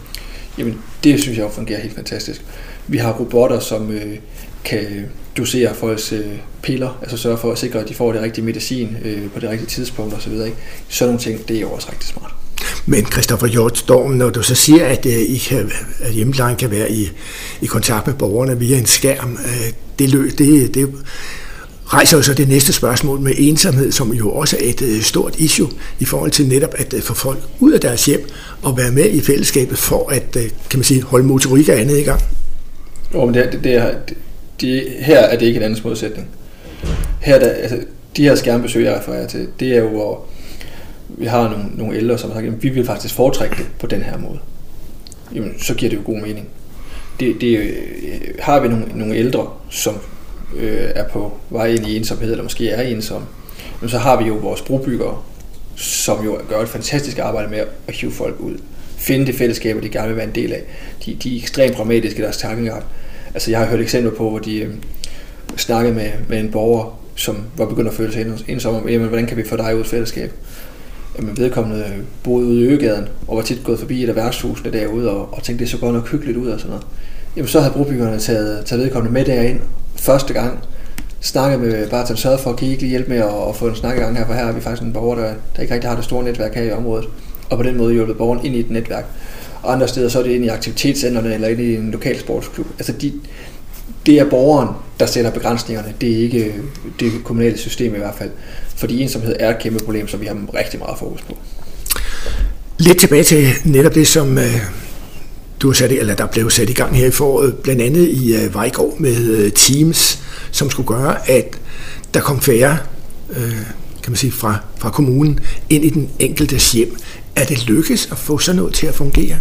Jamen 0.59 0.79
det 1.05 1.21
synes 1.21 1.39
jeg 1.39 1.45
jo 1.45 1.51
fungerer 1.51 1.81
helt 1.81 1.95
fantastisk. 1.95 2.45
Vi 2.87 2.99
har 2.99 3.13
robotter, 3.13 3.61
som 3.61 3.91
øh, 3.91 4.17
kan 4.65 5.07
dosere 5.37 5.75
folks 5.75 6.13
øh, 6.13 6.27
piller, 6.63 6.99
altså 7.03 7.17
sørge 7.17 7.39
for 7.39 7.53
at 7.53 7.59
sikre, 7.59 7.81
at 7.81 7.89
de 7.89 7.95
får 7.95 8.13
det 8.13 8.23
rigtige 8.23 8.45
medicin 8.45 8.97
øh, 9.05 9.31
på 9.35 9.41
det 9.41 9.51
rigtige 9.51 9.69
tidspunkt 9.69 10.15
osv. 10.15 10.33
Ikke? 10.33 10.57
Sådan 10.89 11.09
nogle 11.09 11.21
ting, 11.21 11.49
det 11.49 11.57
er 11.57 11.61
jo 11.61 11.71
også 11.71 11.89
rigtig 11.93 12.09
smart. 12.09 12.35
Men 12.87 13.07
Christoffer 13.07 13.47
Hjort 13.47 13.79
Storm, 13.79 14.11
når 14.11 14.31
du 14.31 14.43
så 14.43 14.55
siger, 14.55 14.87
at, 14.87 15.07
øh, 15.07 15.13
I 15.13 15.39
kan, 15.39 15.71
at 16.01 16.13
hjemmeplejen 16.13 16.57
kan 16.57 16.71
være 16.71 16.93
i, 16.93 17.11
i 17.61 17.67
kontakt 17.67 18.07
med 18.07 18.15
borgerne 18.15 18.59
via 18.59 18.79
en 18.79 18.87
skærm, 18.87 19.33
øh, 19.33 19.73
det, 19.99 20.11
lø, 20.11 20.31
det, 20.39 20.75
det 20.75 20.95
rejser 21.95 22.17
jo 22.17 22.23
så 22.23 22.35
det 22.35 22.49
næste 22.49 22.73
spørgsmål 22.73 23.21
med 23.21 23.33
ensomhed, 23.37 23.93
som 23.93 24.13
jo 24.13 24.31
også 24.31 24.57
er 24.57 24.71
et 24.71 24.83
øh, 24.83 25.03
stort 25.03 25.37
issue 25.39 25.69
i 25.99 26.05
forhold 26.05 26.31
til 26.31 26.49
netop 26.49 26.75
at 26.79 26.95
øh, 26.95 27.03
få 27.03 27.15
folk 27.15 27.39
ud 27.61 27.73
af 27.73 27.81
deres 27.81 28.07
hjem 28.07 28.29
og 28.63 28.79
være 28.79 28.91
med 28.91 29.11
i 29.11 29.21
fællesskabet 29.21 29.79
for 29.79 30.09
at 30.09 30.37
øh, 30.37 30.43
kan 30.71 30.79
man 30.79 30.85
sige, 30.85 31.03
holde 31.03 31.27
motorik 31.27 31.69
og 31.69 31.81
andet 31.81 31.99
i 31.99 32.03
gang. 32.03 32.21
Jo, 33.15 33.25
men 33.25 33.35
det, 33.35 33.53
det, 33.53 33.63
det 33.65 34.17
det, 34.61 34.83
her 34.99 35.19
er 35.19 35.39
det 35.39 35.47
ikke 35.47 35.57
en 35.57 35.63
andens 35.63 35.85
modsætning. 35.85 36.29
Her 37.21 37.39
der, 37.39 37.49
altså, 37.49 37.79
de 38.17 38.23
her 38.23 38.35
skærmbesøg, 38.35 38.85
jeg 38.85 38.97
refererer 38.99 39.27
til, 39.27 39.49
det 39.61 39.69
er 39.69 39.81
jo, 39.81 39.89
hvor 39.89 40.25
vi 41.09 41.27
har 41.27 41.51
nogle, 41.51 41.65
nogle 41.75 41.97
ældre, 41.97 42.19
som 42.19 42.31
har 42.31 42.41
sagt, 42.41 42.55
at 42.55 42.63
vi 42.63 42.69
vil 42.69 42.87
faktisk 42.87 43.15
foretrække 43.15 43.57
det 43.57 43.67
på 43.79 43.87
den 43.87 44.03
her 44.03 44.19
måde. 44.19 44.39
Jamen, 45.35 45.55
så 45.59 45.75
giver 45.75 45.91
det 45.91 45.97
jo 45.97 46.03
god 46.05 46.21
mening. 46.21 46.49
Det, 47.21 47.41
det, 47.41 47.75
har 48.39 48.61
vi 48.61 48.69
nogle, 48.69 48.85
nogle 48.95 49.17
ældre, 49.17 49.47
som 49.71 49.95
øh, 50.57 50.91
er 50.95 51.09
på 51.09 51.33
vej 51.51 51.67
ind 51.67 51.87
i 51.87 51.97
ensomhed, 51.97 52.31
eller 52.31 52.43
måske 52.43 52.71
er 52.71 52.83
ensom, 52.83 53.23
så 53.87 53.99
har 53.99 54.23
vi 54.23 54.25
jo 54.25 54.35
vores 54.35 54.63
brobyggere, 54.63 55.19
som 55.77 56.25
jo 56.25 56.39
gør 56.49 56.61
et 56.61 56.69
fantastisk 56.69 57.19
arbejde 57.19 57.51
med 57.51 57.59
at 57.89 57.95
hive 57.95 58.13
folk 58.13 58.41
ud. 58.41 58.59
Finde 58.97 59.27
det 59.27 59.35
fællesskab, 59.35 59.83
de 59.83 59.89
gerne 59.89 60.09
vil 60.09 60.17
være 60.17 60.27
en 60.27 60.35
del 60.35 60.53
af. 60.53 60.63
De, 61.05 61.15
de 61.15 61.37
er 61.37 61.43
ekstremt 61.43 61.77
pragmatiske 61.77 62.19
i 62.19 62.23
deres 62.23 62.37
tankegang. 62.37 62.85
Altså, 63.35 63.51
jeg 63.51 63.61
har 63.61 63.67
hørt 63.67 63.81
eksempler 63.81 64.13
på, 64.13 64.31
hvor 64.31 64.39
de 64.39 64.59
øh, 64.61 64.75
snakkede 65.57 65.95
med, 65.95 66.11
med 66.29 66.41
en 66.41 66.51
borger, 66.51 67.01
som 67.15 67.37
var 67.57 67.67
begyndt 67.67 67.89
at 67.89 67.95
føle 67.95 68.13
sig 68.13 68.27
ensom 68.49 68.75
om, 68.75 68.89
jamen, 68.89 69.09
hvordan 69.09 69.27
kan 69.27 69.37
vi 69.37 69.49
få 69.49 69.57
dig 69.57 69.77
ud 69.77 69.81
i 69.81 69.85
fællesskab? 69.85 70.33
Jamen, 71.19 71.37
vedkommende 71.39 71.85
boede 72.23 72.47
ude 72.47 72.61
i 72.61 72.65
Øgegaden, 72.65 73.09
og 73.29 73.37
var 73.37 73.43
tit 73.43 73.65
gået 73.65 73.79
forbi 73.79 74.03
et 74.05 74.09
af 74.09 74.17
værtshusene 74.17 74.73
derude, 74.73 75.11
og, 75.11 75.35
og 75.35 75.43
tænkte, 75.43 75.65
det 75.65 75.71
så 75.71 75.79
godt 75.79 75.95
nok 75.95 76.09
hyggeligt 76.09 76.39
ud 76.39 76.49
og 76.49 76.61
sådan 76.61 76.71
noget. 76.71 76.87
Jamen, 77.37 77.49
så 77.49 77.61
havde 77.61 77.73
brobyggerne 77.73 78.19
taget, 78.19 78.67
taget 78.67 78.85
vedkommende 78.85 79.13
med 79.13 79.25
derind, 79.25 79.61
første 80.01 80.35
gang, 80.35 80.59
snakket 81.21 81.61
med 81.61 81.89
Barton, 81.89 82.17
sørget 82.17 82.41
for, 82.41 82.53
at 82.53 82.63
I 82.63 82.71
ikke 82.71 82.83
lige 82.83 82.91
hjælpe 82.91 83.11
med 83.11 83.19
at, 83.19 83.49
at 83.49 83.57
få 83.57 83.69
en 83.69 83.77
snak 83.77 83.97
i 83.97 84.01
gang 84.01 84.19
her, 84.19 84.27
for 84.27 84.33
her 84.33 84.45
er 84.45 84.53
vi 84.53 84.61
faktisk 84.61 84.83
en 84.83 84.93
borger, 84.93 85.15
der, 85.15 85.33
der 85.57 85.63
ikke 85.63 85.75
rigtig 85.75 85.91
har 85.91 85.97
det 85.97 86.05
store 86.05 86.25
netværk 86.25 86.55
her 86.55 86.63
i 86.63 86.73
området, 86.73 87.09
og 87.51 87.57
på 87.57 87.63
den 87.63 87.77
måde 87.77 87.95
hjulpet 87.95 88.17
borgeren 88.17 88.47
ind 88.47 88.55
i 88.55 88.61
et 88.61 88.71
netværk. 88.71 89.05
Og 89.63 89.73
andre 89.73 89.89
steder, 89.89 90.09
så 90.09 90.19
er 90.19 90.23
det 90.23 90.31
ind 90.31 90.45
i 90.45 90.49
aktivitetscenterne 90.49 91.35
eller 91.35 91.49
ind 91.49 91.61
i 91.61 91.77
en 91.77 91.91
lokal 91.91 92.21
sportsklub. 92.21 92.67
Altså 92.79 92.93
de, 92.93 93.13
det 94.07 94.19
er 94.19 94.31
borgeren, 94.31 94.69
der 95.01 95.07
sætter 95.07 95.31
begrænsningerne. 95.31 95.95
Det 96.01 96.13
er 96.13 96.17
ikke 96.17 96.55
det 97.01 97.13
kommunale 97.25 97.59
system 97.59 97.95
i 97.95 97.99
hvert 97.99 98.15
fald. 98.15 98.31
Fordi 98.77 99.03
ensomhed 99.03 99.37
er 99.41 99.51
et 99.51 99.59
kæmpe 99.59 99.85
problem, 99.85 100.09
som 100.09 100.21
vi 100.21 100.27
har 100.27 100.37
rigtig 100.55 100.79
meget 100.79 100.99
fokus 100.99 101.23
på. 101.23 101.37
Lidt 102.79 103.01
tilbage 103.01 103.25
til 103.25 103.47
netop 103.65 103.95
det, 103.95 104.07
som 104.07 104.39
øh, 104.39 104.57
du 105.63 105.69
har 105.69 105.75
sat, 105.75 105.93
eller 105.93 106.15
der 106.15 106.27
blev 106.27 106.51
sat 106.51 106.71
i 106.71 106.73
gang 106.73 106.97
her 106.97 107.07
i 107.07 107.11
foråret, 107.11 107.55
blandt 107.55 107.83
andet 107.83 108.09
i 108.09 108.35
øh, 108.35 108.55
Vejgaard 108.55 108.95
med 108.99 109.17
øh, 109.17 109.53
Teams, 109.53 110.19
som 110.51 110.71
skulle 110.71 110.87
gøre, 110.87 111.31
at 111.31 111.59
der 112.15 112.21
kom 112.21 112.41
færre 112.41 112.79
øh, 113.37 113.57
kan 114.03 114.13
man 114.13 114.17
sige, 114.17 114.33
fra, 114.33 114.59
fra 114.79 114.91
kommunen 114.91 115.41
ind 115.71 115.85
i 115.85 115.91
den 115.91 116.11
enkelte 116.19 116.57
hjem. 116.73 116.97
Er 117.37 117.45
det 117.45 117.67
lykkes 117.67 118.09
at 118.11 118.19
få 118.19 118.39
sådan 118.39 118.57
noget 118.57 118.75
til 118.75 118.87
at 118.87 118.95
fungere? 118.95 119.37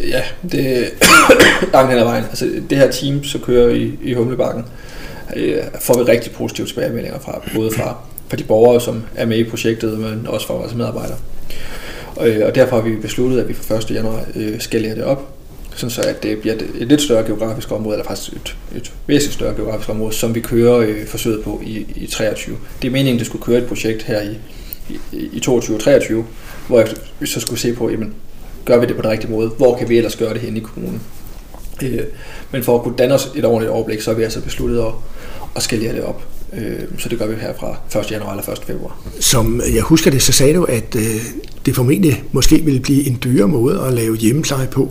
Ja, 0.00 0.22
det 0.52 0.78
er 0.78 0.84
langt 1.72 1.90
hen 1.90 1.98
ad 1.98 2.04
vejen. 2.04 2.24
Altså, 2.24 2.50
det 2.70 2.78
her 2.78 2.90
team, 2.90 3.24
så 3.24 3.38
kører 3.38 3.68
i, 3.68 3.98
i 4.02 4.14
Humlebakken, 4.14 4.64
øh, 5.36 5.56
får 5.80 5.98
vi 5.98 6.02
rigtig 6.02 6.32
positive 6.32 6.66
tilbagemeldinger 6.66 7.18
fra, 7.18 7.40
både 7.54 7.70
fra, 7.70 7.96
fra 8.28 8.36
de 8.36 8.44
borgere, 8.44 8.80
som 8.80 9.02
er 9.14 9.26
med 9.26 9.38
i 9.38 9.44
projektet, 9.44 9.98
men 9.98 10.26
også 10.26 10.46
fra 10.46 10.54
vores 10.54 10.74
medarbejdere. 10.74 11.18
Og, 12.16 12.28
og 12.42 12.54
derfor 12.54 12.76
har 12.76 12.82
vi 12.82 12.96
besluttet, 12.96 13.40
at 13.40 13.48
vi 13.48 13.54
fra 13.54 13.76
1. 13.76 13.90
januar 13.90 14.24
øh, 14.36 14.60
skalerer 14.60 14.94
det 14.94 15.04
op, 15.04 15.34
sådan 15.76 15.90
så 15.90 16.00
at 16.00 16.22
det 16.22 16.38
bliver 16.38 16.54
et, 16.54 16.88
lidt 16.88 17.02
større 17.02 17.24
geografisk 17.24 17.72
område, 17.72 17.94
eller 17.94 18.08
faktisk 18.08 18.32
et, 18.32 18.56
et 18.76 18.92
væsentligt 19.06 19.34
større 19.34 19.54
geografisk 19.54 19.88
område, 19.88 20.12
som 20.12 20.34
vi 20.34 20.40
kører 20.40 20.76
øh, 20.78 21.06
forsøget 21.06 21.44
på 21.44 21.60
i, 21.64 21.86
i 21.96 22.06
23. 22.06 22.56
Det 22.82 22.88
er 22.88 22.92
meningen, 22.92 23.14
at 23.14 23.18
det 23.18 23.26
skulle 23.26 23.44
køre 23.44 23.58
et 23.58 23.66
projekt 23.66 24.02
her 24.02 24.20
i, 24.22 24.38
i, 25.12 25.18
i 25.32 25.42
22-23, 25.46 26.14
hvor 26.68 26.84
vi 27.20 27.26
så 27.26 27.40
skulle 27.40 27.60
se 27.60 27.72
på, 27.72 27.90
jamen, 27.90 28.14
gør 28.64 28.78
vi 28.78 28.86
det 28.86 28.96
på 28.96 29.02
den 29.02 29.10
rigtige 29.10 29.30
måde? 29.30 29.48
Hvor 29.48 29.76
kan 29.78 29.88
vi 29.88 29.96
ellers 29.96 30.16
gøre 30.16 30.32
det 30.34 30.40
hen 30.40 30.56
i 30.56 30.60
kommunen? 30.60 31.00
Øh, 31.82 32.00
men 32.50 32.62
for 32.62 32.78
at 32.78 32.82
kunne 32.82 32.96
danne 32.96 33.14
os 33.14 33.30
et 33.34 33.44
ordentligt 33.44 33.70
overblik, 33.70 34.00
så 34.00 34.10
har 34.10 34.16
vi 34.16 34.22
altså 34.22 34.40
besluttet 34.40 34.78
at, 34.78 34.92
at 35.56 35.62
skalere 35.62 35.92
det 35.94 36.02
op. 36.02 36.22
Øh, 36.52 36.78
så 36.98 37.08
det 37.08 37.18
gør 37.18 37.26
vi 37.26 37.34
her 37.34 37.52
fra 37.60 38.00
1. 38.00 38.10
januar 38.10 38.30
eller 38.30 38.48
1. 38.48 38.58
februar. 38.66 39.02
Som 39.20 39.62
jeg 39.74 39.82
husker 39.82 40.10
det, 40.10 40.22
så 40.22 40.32
sagde 40.32 40.54
du, 40.54 40.64
at 40.64 40.96
øh, 40.96 41.02
det 41.66 41.74
formentlig 41.74 42.24
måske 42.32 42.60
ville 42.64 42.80
blive 42.80 43.06
en 43.06 43.18
dyre 43.24 43.48
måde 43.48 43.80
at 43.80 43.92
lave 43.92 44.16
hjemmepleje 44.16 44.66
på. 44.66 44.90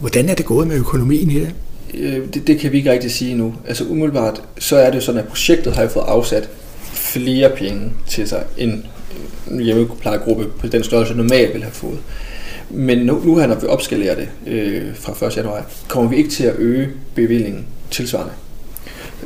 Hvordan 0.00 0.28
er 0.28 0.34
det 0.34 0.46
gået 0.46 0.66
med 0.66 0.76
økonomien 0.76 1.30
i 1.30 1.34
det? 1.34 1.54
Øh, 1.94 2.34
det, 2.34 2.46
det 2.46 2.58
kan 2.58 2.72
vi 2.72 2.76
ikke 2.76 2.92
rigtig 2.92 3.10
sige 3.10 3.34
nu. 3.34 3.54
Altså 3.68 3.84
umiddelbart, 3.84 4.42
så 4.58 4.76
er 4.76 4.90
det 4.90 5.02
sådan, 5.02 5.20
at 5.20 5.28
projektet 5.28 5.76
har 5.76 5.88
fået 5.88 6.04
afsat 6.04 6.48
flere 6.92 7.50
penge 7.56 7.92
til 8.08 8.28
sig, 8.28 8.44
end 8.58 8.82
en 9.50 9.60
hjemmeplejegruppe 9.60 10.46
på 10.58 10.66
den 10.66 10.84
størrelse 10.84 11.14
normalt 11.14 11.54
vil 11.54 11.62
have 11.62 11.72
fået. 11.72 11.98
Men 12.70 12.98
nu, 12.98 13.22
nu 13.24 13.38
her, 13.38 13.46
når 13.46 13.54
vi 13.54 13.66
opskalerer 13.66 14.14
det 14.14 14.28
øh, 14.46 14.94
fra 14.94 15.26
1. 15.26 15.36
januar, 15.36 15.66
kommer 15.88 16.10
vi 16.10 16.16
ikke 16.16 16.30
til 16.30 16.44
at 16.44 16.54
øge 16.58 16.88
bevillingen 17.14 17.66
tilsvarende. 17.90 18.32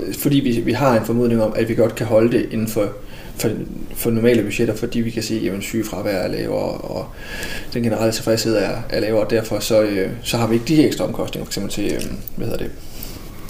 Øh, 0.00 0.14
fordi 0.14 0.36
vi, 0.36 0.60
vi 0.60 0.72
har 0.72 0.98
en 1.00 1.06
formodning 1.06 1.42
om, 1.42 1.52
at 1.56 1.68
vi 1.68 1.74
godt 1.74 1.94
kan 1.94 2.06
holde 2.06 2.32
det 2.32 2.48
inden 2.50 2.68
for 2.68 2.92
for, 3.36 3.50
for 3.96 4.10
normale 4.10 4.42
budgetter, 4.42 4.74
fordi 4.74 5.00
vi 5.00 5.10
kan 5.10 5.22
se, 5.22 5.50
at 5.56 5.62
sygefravær 5.62 6.10
er 6.10 6.28
lavere, 6.28 6.72
og 6.72 7.06
den 7.74 7.82
generelle 7.82 8.12
tilfredshed 8.12 8.56
er, 8.56 8.76
er 8.90 9.00
lavere, 9.00 9.24
og 9.24 9.30
derfor 9.30 9.58
så, 9.58 9.82
øh, 9.82 10.10
så 10.22 10.36
har 10.36 10.46
vi 10.46 10.54
ikke 10.54 10.66
de 10.66 10.86
ekstra 10.86 11.04
omkostninger, 11.04 11.46
eksempel 11.46 11.72
til, 11.72 11.84
øh, 11.84 12.02
hvad 12.36 12.46
hedder 12.46 12.62
det, 12.62 12.70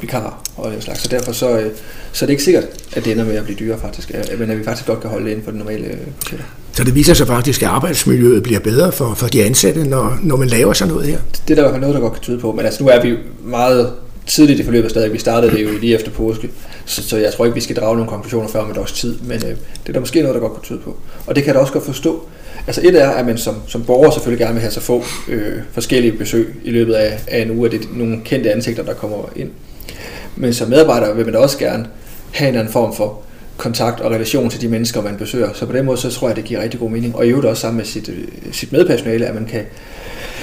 vikar 0.01 0.43
og 0.57 0.73
den 0.73 0.81
slags. 0.81 1.01
Så 1.01 1.09
derfor 1.09 1.33
så, 1.33 1.59
øh, 1.59 1.71
så 2.13 2.25
er 2.25 2.27
det 2.27 2.33
ikke 2.33 2.43
sikkert, 2.43 2.65
at 2.93 3.05
det 3.05 3.13
ender 3.13 3.25
med 3.25 3.37
at 3.37 3.45
blive 3.45 3.59
dyrere 3.59 3.81
faktisk, 3.81 4.13
men 4.39 4.51
at 4.51 4.59
vi 4.59 4.65
faktisk 4.65 4.87
godt 4.87 5.01
kan 5.01 5.11
holde 5.11 5.25
det 5.25 5.31
inden 5.31 5.45
for 5.45 5.51
den 5.51 5.59
normale 5.59 5.87
øh, 5.87 5.97
budgetter. 6.21 6.45
Så 6.73 6.85
det 6.85 6.95
viser 6.95 7.15
sig 7.15 7.27
faktisk, 7.27 7.63
at 7.63 7.69
arbejdsmiljøet 7.69 8.43
bliver 8.43 8.61
bedre 8.61 8.93
for, 8.93 9.15
for 9.15 9.27
de 9.27 9.45
ansatte, 9.45 9.85
når, 9.85 10.19
når 10.23 10.37
man 10.37 10.49
laver 10.49 10.73
sådan 10.73 10.95
noget 10.95 11.09
her? 11.09 11.19
Det 11.49 11.59
er 11.59 11.63
der 11.63 11.79
noget, 11.79 11.95
der 11.95 12.01
godt 12.01 12.13
kan 12.13 12.23
tyde 12.23 12.39
på, 12.39 12.53
men 12.53 12.65
altså 12.65 12.85
nu 12.85 12.91
er 12.91 13.03
vi 13.03 13.17
meget 13.45 13.93
tidligt 14.27 14.61
i 14.61 14.65
forløbet 14.65 14.91
stadig. 14.91 15.13
Vi 15.13 15.19
startede 15.19 15.53
det 15.53 15.63
jo 15.63 15.69
lige 15.81 15.95
efter 15.95 16.11
påske, 16.11 16.51
så, 16.85 17.03
så 17.03 17.17
jeg 17.17 17.33
tror 17.33 17.45
ikke, 17.45 17.55
vi 17.55 17.61
skal 17.61 17.77
drage 17.77 17.97
nogle 17.97 18.11
konklusioner 18.11 18.49
før 18.49 18.61
om 18.61 18.71
et 18.71 18.79
års 18.79 18.93
tid, 18.93 19.19
men 19.19 19.37
øh, 19.37 19.51
det 19.51 19.89
er 19.89 19.93
der 19.93 20.01
måske 20.01 20.23
noget, 20.23 20.35
der 20.35 20.41
godt 20.41 20.53
kan 20.53 20.63
tyde 20.63 20.79
på. 20.79 20.97
Og 21.27 21.37
det 21.37 21.45
kan 21.45 21.49
jeg 21.49 21.55
da 21.55 21.61
også 21.61 21.73
godt 21.73 21.85
forstå, 21.85 22.29
Altså 22.67 22.81
et 22.85 23.03
er, 23.03 23.09
at 23.09 23.27
man 23.27 23.39
som, 23.39 23.57
som 23.67 23.85
borger 23.85 24.11
selvfølgelig 24.11 24.45
gerne 24.45 24.55
vil 24.55 24.61
have 24.61 24.71
så 24.71 24.81
få 24.81 25.05
øh, 25.29 25.59
forskellige 25.73 26.13
besøg 26.13 26.55
i 26.65 26.71
løbet 26.71 26.95
af, 26.95 27.21
af 27.27 27.43
en 27.43 27.51
uge, 27.51 27.67
at 27.67 27.73
det 27.73 27.81
er 27.81 27.85
nogle 27.93 28.21
kendte 28.25 28.53
ansigter, 28.53 28.83
der 28.83 28.95
kommer 28.95 29.19
ind. 29.37 29.51
Men 30.37 30.55
som 30.55 30.69
medarbejder 30.69 31.15
vil 31.15 31.27
man 31.27 31.37
også 31.37 31.59
gerne 31.59 31.87
have 32.33 32.49
en 32.49 32.55
anden 32.55 32.73
form 32.73 32.95
for 32.95 33.21
kontakt 33.57 34.01
og 34.01 34.11
relation 34.11 34.51
til 34.51 34.61
de 34.61 34.69
mennesker, 34.69 35.03
man 35.03 35.17
besøger. 35.17 35.53
Så 35.55 35.67
på 35.67 35.73
den 35.73 35.85
måde, 35.85 35.99
så 35.99 36.11
tror 36.11 36.29
jeg, 36.29 36.37
det 36.37 36.45
giver 36.45 36.63
rigtig 36.63 36.81
god 36.81 36.91
mening. 36.91 37.17
Og 37.17 37.27
i 37.27 37.29
øvrigt 37.29 37.47
også 37.47 37.61
sammen 37.61 37.77
med 37.77 37.85
sit, 37.85 38.09
øh, 38.09 38.53
sit 38.53 38.73
medpersonale, 38.73 39.27
at 39.27 39.35
man 39.35 39.47
kan 39.47 39.63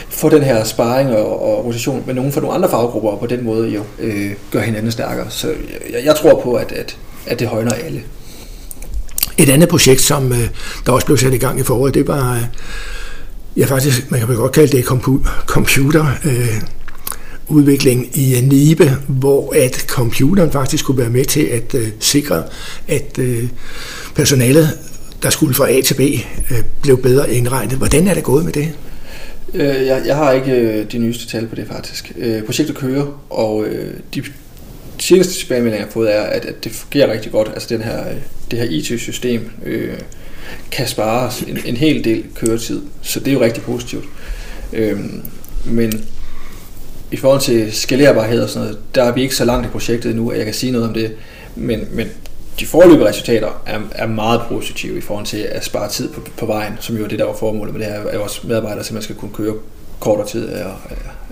få 0.10 0.30
den 0.30 0.44
her 0.44 0.64
sparring 0.64 1.10
og, 1.10 1.44
og 1.44 1.66
rotation 1.66 2.04
med 2.06 2.14
nogen 2.14 2.32
fra 2.32 2.42
nogle 2.42 2.56
andre 2.56 2.70
faggrupper, 2.70 3.10
og 3.10 3.20
på 3.20 3.28
den 3.28 3.44
måde 3.44 3.70
jo 3.70 3.84
øh, 4.00 4.32
gør 4.52 4.62
hinanden 4.62 4.92
stærkere. 4.92 5.26
Så 5.30 5.48
jeg, 5.94 6.06
jeg 6.06 6.16
tror 6.16 6.42
på, 6.44 6.54
at, 6.54 6.72
at, 6.72 6.98
at 7.26 7.40
det 7.40 7.48
højner 7.48 7.72
alle. 7.72 8.02
Et 9.38 9.50
andet 9.50 9.70
projekt, 9.70 10.02
som 10.02 10.32
øh, 10.32 10.50
der 10.86 10.92
også 10.92 11.06
blev 11.06 11.18
sat 11.18 11.34
i 11.34 11.38
gang 11.38 11.60
i 11.60 11.64
foråret, 11.64 11.94
det 11.94 12.08
var, 12.08 12.36
øh, 12.36 12.44
ja 13.58 13.66
faktisk, 13.66 14.12
man 14.12 14.20
kan 14.20 14.36
godt 14.36 14.52
kalde 14.52 14.78
det 14.78 14.86
computer, 15.46 16.06
øh, 16.26 16.62
udvikling 17.48 18.18
i 18.18 18.38
øh, 18.38 18.44
Nibe, 18.44 18.98
hvor 19.08 19.54
at 19.56 19.86
computeren 19.88 20.52
faktisk 20.52 20.86
kunne 20.86 20.98
være 20.98 21.10
med 21.10 21.26
til 21.26 21.44
at 21.44 21.76
øh, 21.76 21.88
sikre, 22.00 22.44
at 22.88 23.20
øh, 23.20 23.44
personalet, 24.16 24.78
der 25.24 25.30
skulle 25.30 25.54
fra 25.54 25.72
A 25.72 25.82
til 25.82 25.94
B, 25.94 26.00
øh, 26.52 26.64
blev 26.82 27.02
bedre 27.02 27.34
indregnet. 27.34 27.78
Hvordan 27.78 28.08
er 28.08 28.14
det 28.14 28.24
gået 28.24 28.46
med 28.46 28.54
det? 28.54 28.72
Øh, 29.54 29.86
jeg, 29.86 30.02
jeg 30.06 30.16
har 30.16 30.32
ikke 30.32 30.52
øh, 30.52 30.92
de 30.92 30.98
nyeste 30.98 31.28
tal 31.28 31.48
på 31.48 31.56
det 31.56 31.68
faktisk. 31.68 32.12
Øh, 32.18 32.44
projektet 32.44 32.76
kører, 32.76 33.22
og 33.30 33.66
øh, 33.66 33.94
de 34.16 34.24
seneste 35.00 35.34
tilbagemeldinger, 35.34 35.80
jeg 35.80 35.88
har 35.88 35.92
fået, 35.92 36.16
er, 36.16 36.22
at, 36.22 36.46
at 36.46 36.64
det 36.64 36.72
fungerer 36.72 37.12
rigtig 37.12 37.32
godt. 37.32 37.48
Altså 37.54 37.68
den 37.70 37.82
her, 37.82 38.10
øh, 38.10 38.16
det 38.52 38.60
her 38.60 38.66
IT-system 38.70 39.52
øh, 39.66 39.94
kan 40.72 40.88
spare 40.88 41.32
en, 41.48 41.58
en 41.66 41.78
hel 41.78 42.04
del 42.04 42.24
køretid, 42.36 42.82
så 43.02 43.20
det 43.20 43.28
er 43.28 43.34
jo 43.34 43.42
rigtig 43.42 43.64
positivt. 43.64 44.06
Øh, 44.74 45.00
men 45.66 46.06
i 47.12 47.18
forhold 47.18 47.42
til 47.42 47.72
skalerbarhed 47.72 48.42
og 48.42 48.50
sådan 48.50 48.68
noget, 48.68 48.80
der 48.96 49.04
er 49.04 49.12
vi 49.12 49.22
ikke 49.22 49.36
så 49.36 49.46
langt 49.46 49.68
i 49.68 49.70
projektet 49.70 50.10
endnu, 50.10 50.30
at 50.30 50.38
jeg 50.38 50.46
kan 50.46 50.54
sige 50.54 50.72
noget 50.72 50.88
om 50.88 50.94
det. 50.94 51.12
Men, 51.56 51.88
men 51.92 52.08
de 52.60 52.66
forløbige 52.66 53.08
resultater 53.08 53.62
er, 53.66 53.80
er 53.92 54.08
meget 54.08 54.42
positive 54.50 54.98
i 54.98 55.02
forhold 55.02 55.26
til 55.26 55.38
at 55.38 55.66
spare 55.66 55.90
tid 55.90 56.10
på, 56.10 56.22
på 56.38 56.46
vejen, 56.46 56.74
som 56.80 56.98
jo 56.98 57.04
er 57.04 57.08
det, 57.08 57.20
der 57.20 57.26
var 57.26 57.36
formålet 57.36 57.74
med 57.74 57.86
det 57.86 57.94
her, 57.94 58.02
at 58.10 58.20
vores 58.20 58.44
medarbejdere 58.44 58.84
simpelthen 58.84 59.04
skal 59.04 59.16
kunne 59.16 59.46
køre 59.46 59.56
kortere 60.00 60.28
tid 60.28 60.48
af, 60.50 60.66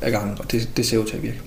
af 0.02 0.12
gangen, 0.12 0.38
og 0.40 0.52
det, 0.52 0.70
det 0.78 0.86
ser 0.86 0.98
ud 0.98 1.06
til 1.06 1.16
at 1.16 1.24
virke. 1.24 1.42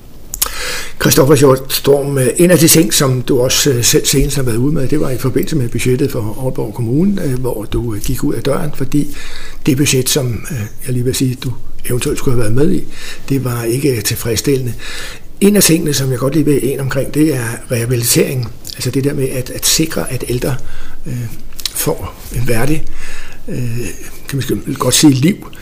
Christoffer 1.01 1.57
Storm, 1.69 2.19
en 2.37 2.51
af 2.51 2.59
de 2.59 2.69
ting, 2.69 2.95
som 2.95 3.23
du 3.23 3.41
også 3.41 3.71
øh, 3.71 3.85
selv 3.85 4.07
senest 4.07 4.37
har 4.37 4.43
været 4.43 4.57
ude 4.57 4.75
med, 4.75 4.89
det 4.89 5.01
var 5.01 5.11
i 5.11 5.19
forbindelse 5.19 5.57
med 5.57 5.69
budgettet 5.69 6.11
for 6.11 6.45
Aalborg 6.45 6.75
Kommune, 6.75 7.23
øh, 7.23 7.39
hvor 7.39 7.65
du 7.65 7.95
øh, 7.95 8.01
gik 8.01 8.25
ud 8.25 8.35
af 8.35 8.43
døren, 8.43 8.71
fordi 8.75 9.17
det 9.67 9.77
budget, 9.77 10.09
som 10.09 10.47
jeg 10.87 10.93
lige 10.93 11.05
vil 11.05 11.15
sige, 11.15 11.35
du 11.35 11.53
eventuelt 11.91 12.19
skulle 12.19 12.35
have 12.35 12.43
været 12.43 12.67
med 12.67 12.75
i, 12.75 12.85
det 13.29 13.45
var 13.45 13.65
ikke 13.65 14.01
tilfredsstillende. 14.01 14.75
En 15.41 15.57
af 15.57 15.63
tingene, 15.63 15.95
som 15.95 16.11
jeg 16.11 16.19
godt 16.19 16.35
lige 16.35 16.45
vil 16.45 16.73
en 16.73 16.81
omkring, 16.81 17.15
det 17.15 17.35
er 17.35 17.47
rehabilitering. 17.71 18.53
Altså 18.75 18.91
det 18.91 19.05
der 19.05 19.15
med 19.15 19.29
at, 19.29 19.51
at 19.51 19.67
sikre, 19.67 20.13
at 20.13 20.25
ældre 20.29 20.57
øh, 21.07 21.25
får 21.75 22.15
en 22.37 22.49
værdig, 22.49 22.85
øh, 23.49 23.79
kan 24.29 24.43
man 24.49 24.75
godt 24.79 24.95
sige, 24.95 25.13
liv. 25.13 25.53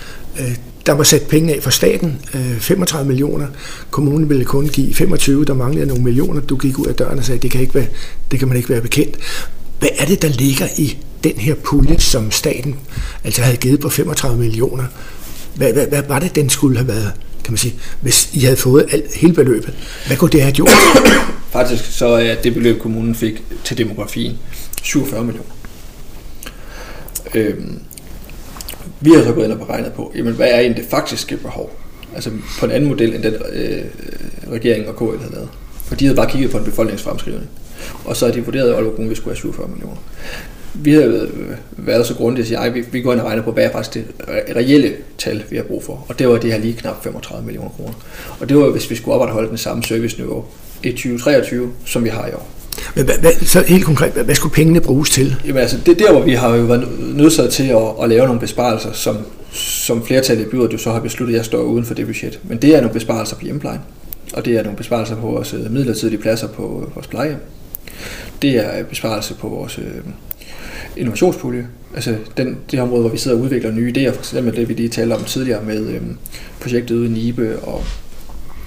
Øh, 0.41 0.57
der 0.87 0.93
var 0.93 1.05
sat 1.05 1.23
penge 1.23 1.55
af 1.55 1.63
fra 1.63 1.71
staten, 1.71 2.21
øh, 2.35 2.61
35 2.61 3.09
millioner. 3.09 3.47
Kommunen 3.91 4.29
ville 4.29 4.45
kun 4.45 4.69
give 4.69 4.95
25, 4.95 5.45
der 5.45 5.55
manglede 5.55 5.87
nogle 5.87 6.05
millioner. 6.05 6.41
Du 6.41 6.57
gik 6.57 6.79
ud 6.79 6.87
af 6.87 6.95
døren 6.95 7.19
og 7.19 7.25
sagde, 7.25 7.41
det 7.41 7.51
kan, 7.51 7.61
ikke 7.61 7.75
være, 7.75 7.87
det 8.31 8.39
kan 8.39 8.49
man 8.49 8.57
ikke 8.57 8.69
være 8.69 8.81
bekendt. 8.81 9.17
Hvad 9.79 9.89
er 9.99 10.05
det, 10.07 10.23
der 10.23 10.29
ligger 10.29 10.67
i 10.77 10.97
den 11.25 11.33
her 11.37 11.55
pulje, 11.55 12.01
som 12.01 12.31
staten 12.31 12.77
altså 13.25 13.43
havde 13.43 13.57
givet 13.57 13.81
på 13.81 13.89
35 13.89 14.39
millioner? 14.39 14.85
Hvad, 15.55 15.73
hvad, 15.73 15.87
hvad 15.87 16.03
var 16.09 16.19
det, 16.19 16.35
den 16.35 16.51
skulle 16.51 16.77
have 16.77 16.89
været, 16.89 17.13
kan 17.49 17.53
man 17.53 17.59
sige, 17.59 17.75
hvis 18.01 18.31
I 18.33 18.41
havde 18.41 18.57
fået 18.57 18.87
alt, 18.93 19.15
hele 19.15 19.35
beløbet? 19.35 19.75
Hvad 20.07 20.17
kunne 20.17 20.31
det 20.31 20.43
have 20.43 20.53
gjort? 20.53 20.71
Faktisk 21.59 21.99
så 21.99 22.07
er 22.07 22.35
det 22.35 22.55
beløb, 22.55 22.81
kommunen 22.81 23.15
fik 23.15 23.43
til 23.65 23.79
demografien 23.79 24.39
47 24.83 25.25
millioner. 25.25 25.51
Øhm, 27.35 27.81
vi 29.01 29.11
har 29.11 29.25
så 29.25 29.33
gået 29.33 29.45
ind 29.45 29.53
og 29.53 29.59
beregnet 29.59 29.93
på, 29.93 30.13
jamen, 30.17 30.35
hvad 30.35 30.47
er 30.49 30.59
egentlig 30.61 30.83
det 30.83 30.91
faktiske 30.91 31.37
behov? 31.37 31.79
Altså 32.15 32.31
på 32.59 32.67
en 32.67 32.73
anden 32.73 32.89
model, 32.89 33.15
end 33.15 33.23
den 33.23 33.35
øh, 33.53 33.79
øh 33.79 33.85
regeringen 34.53 34.89
og 34.89 34.97
KL 34.97 35.23
havde 35.23 35.35
lavet. 35.35 35.49
For 35.85 35.95
de 35.95 36.05
havde 36.05 36.17
bare 36.17 36.31
kigget 36.31 36.51
på 36.51 36.59
en 36.59 36.65
befolkningsfremskrivning. 36.65 37.51
Og 38.05 38.17
så 38.17 38.27
har 38.27 38.33
de 38.33 38.45
vurderet, 38.45 38.69
at 38.69 38.75
Aalborg 38.75 38.95
Kommune 38.95 39.17
skulle 39.17 39.35
have 39.35 39.41
47 39.41 39.69
millioner 39.69 39.97
vi 40.75 40.93
har 40.93 41.27
været 41.77 42.07
så 42.07 42.15
grundigt 42.15 42.45
at 42.45 42.49
sige, 42.49 42.59
at 42.59 42.75
vi, 42.75 42.85
vi 42.93 43.01
går 43.01 43.13
ind 43.13 43.21
og 43.21 43.27
regner 43.27 43.43
på, 43.43 43.53
hvad 43.53 43.65
er 43.65 43.73
faktisk 43.73 43.95
det 43.95 44.05
reelle 44.57 44.93
tal, 45.19 45.43
vi 45.51 45.57
har 45.57 45.63
brug 45.63 45.85
for. 45.85 46.07
Og 46.09 46.19
det 46.19 46.29
var 46.29 46.39
det 46.39 46.53
her 46.53 46.59
lige 46.59 46.75
knap 46.75 47.05
35 47.05 47.47
millioner 47.47 47.71
kroner. 47.71 47.93
Og 48.41 48.49
det 48.49 48.57
var, 48.57 48.71
hvis 48.71 48.91
vi 48.91 48.95
skulle 48.95 49.15
opretholde 49.15 49.49
den 49.49 49.59
samme 49.59 49.83
serviceniveau 49.83 50.45
i 50.83 50.91
2023, 50.91 51.71
som 51.85 52.05
vi 52.05 52.09
har 52.09 52.27
i 52.27 52.33
år. 52.33 52.49
Men 52.95 53.05
hvad, 53.05 53.15
hvad, 53.19 53.33
så 53.33 53.63
helt 53.63 53.85
konkret, 53.85 54.13
hvad, 54.13 54.25
hvad 54.25 54.35
skulle 54.35 54.55
pengene 54.55 54.81
bruges 54.81 55.11
til? 55.11 55.37
Jamen 55.47 55.63
altså, 55.63 55.79
det 55.87 56.01
er 56.01 56.07
der, 56.07 56.13
hvor 56.13 56.23
vi 56.23 56.33
har 56.33 56.57
jo 56.57 56.65
været 56.65 56.89
nødsaget 57.15 57.51
til 57.51 57.69
at, 57.69 58.03
at 58.03 58.09
lave 58.09 58.27
nogle 58.27 58.41
besparelser, 58.41 58.93
som, 58.93 59.17
som 59.53 60.07
flertallet 60.07 60.47
i 60.47 60.49
byrådet 60.49 60.73
jo 60.73 60.79
så 60.79 60.91
har 60.91 61.01
besluttet, 61.01 61.35
at 61.35 61.39
jeg 61.39 61.45
står 61.45 61.63
uden 61.63 61.85
for 61.85 61.95
det 61.95 62.07
budget. 62.07 62.41
Men 62.43 62.59
det 62.59 62.75
er 62.75 62.81
nogle 62.81 62.93
besparelser 62.95 63.37
på 63.37 63.45
hjemmeplejen, 63.45 63.81
og 64.33 64.45
det 64.45 64.57
er 64.57 64.63
nogle 64.63 64.77
besparelser 64.77 65.15
på 65.15 65.27
vores 65.27 65.55
øh, 65.55 65.73
midlertidige 65.73 66.19
pladser 66.19 66.49
på 66.49 66.91
vores 66.95 67.07
plejehjem. 67.07 67.41
Det 68.43 68.57
er 68.57 68.85
besparelser 68.85 69.35
på 69.35 69.49
vores 69.49 69.79
øh, 69.79 69.85
innovationspulje. 70.97 71.67
Altså 71.95 72.17
den, 72.37 72.59
det 72.71 72.81
område, 72.81 73.01
hvor 73.01 73.11
vi 73.11 73.19
sidder 73.19 73.37
og 73.37 73.43
udvikler 73.43 73.71
nye 73.71 73.93
idéer, 73.97 74.11
for 74.11 74.19
eksempel 74.19 74.57
det, 74.57 74.69
vi 74.69 74.75
lige 74.75 74.89
talte 74.89 75.15
om 75.15 75.25
tidligere 75.25 75.65
med 75.65 75.87
øh, 75.87 76.01
projektet 76.61 76.95
ude 76.95 77.07
i 77.07 77.11
Nibe 77.11 77.59
og 77.59 77.85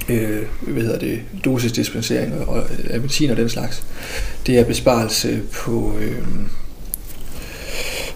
øh, 0.09 0.41
hvad 0.61 0.83
hedder 0.83 0.99
det, 0.99 1.19
dosisdispensering 1.45 2.33
og, 2.33 2.47
og 2.47 2.63
af 2.89 2.99
medicin 2.99 3.29
og 3.29 3.37
den 3.37 3.49
slags. 3.49 3.83
Det 4.47 4.59
er 4.59 4.65
besparelse 4.65 5.39
på 5.51 5.93
øh, 6.01 6.21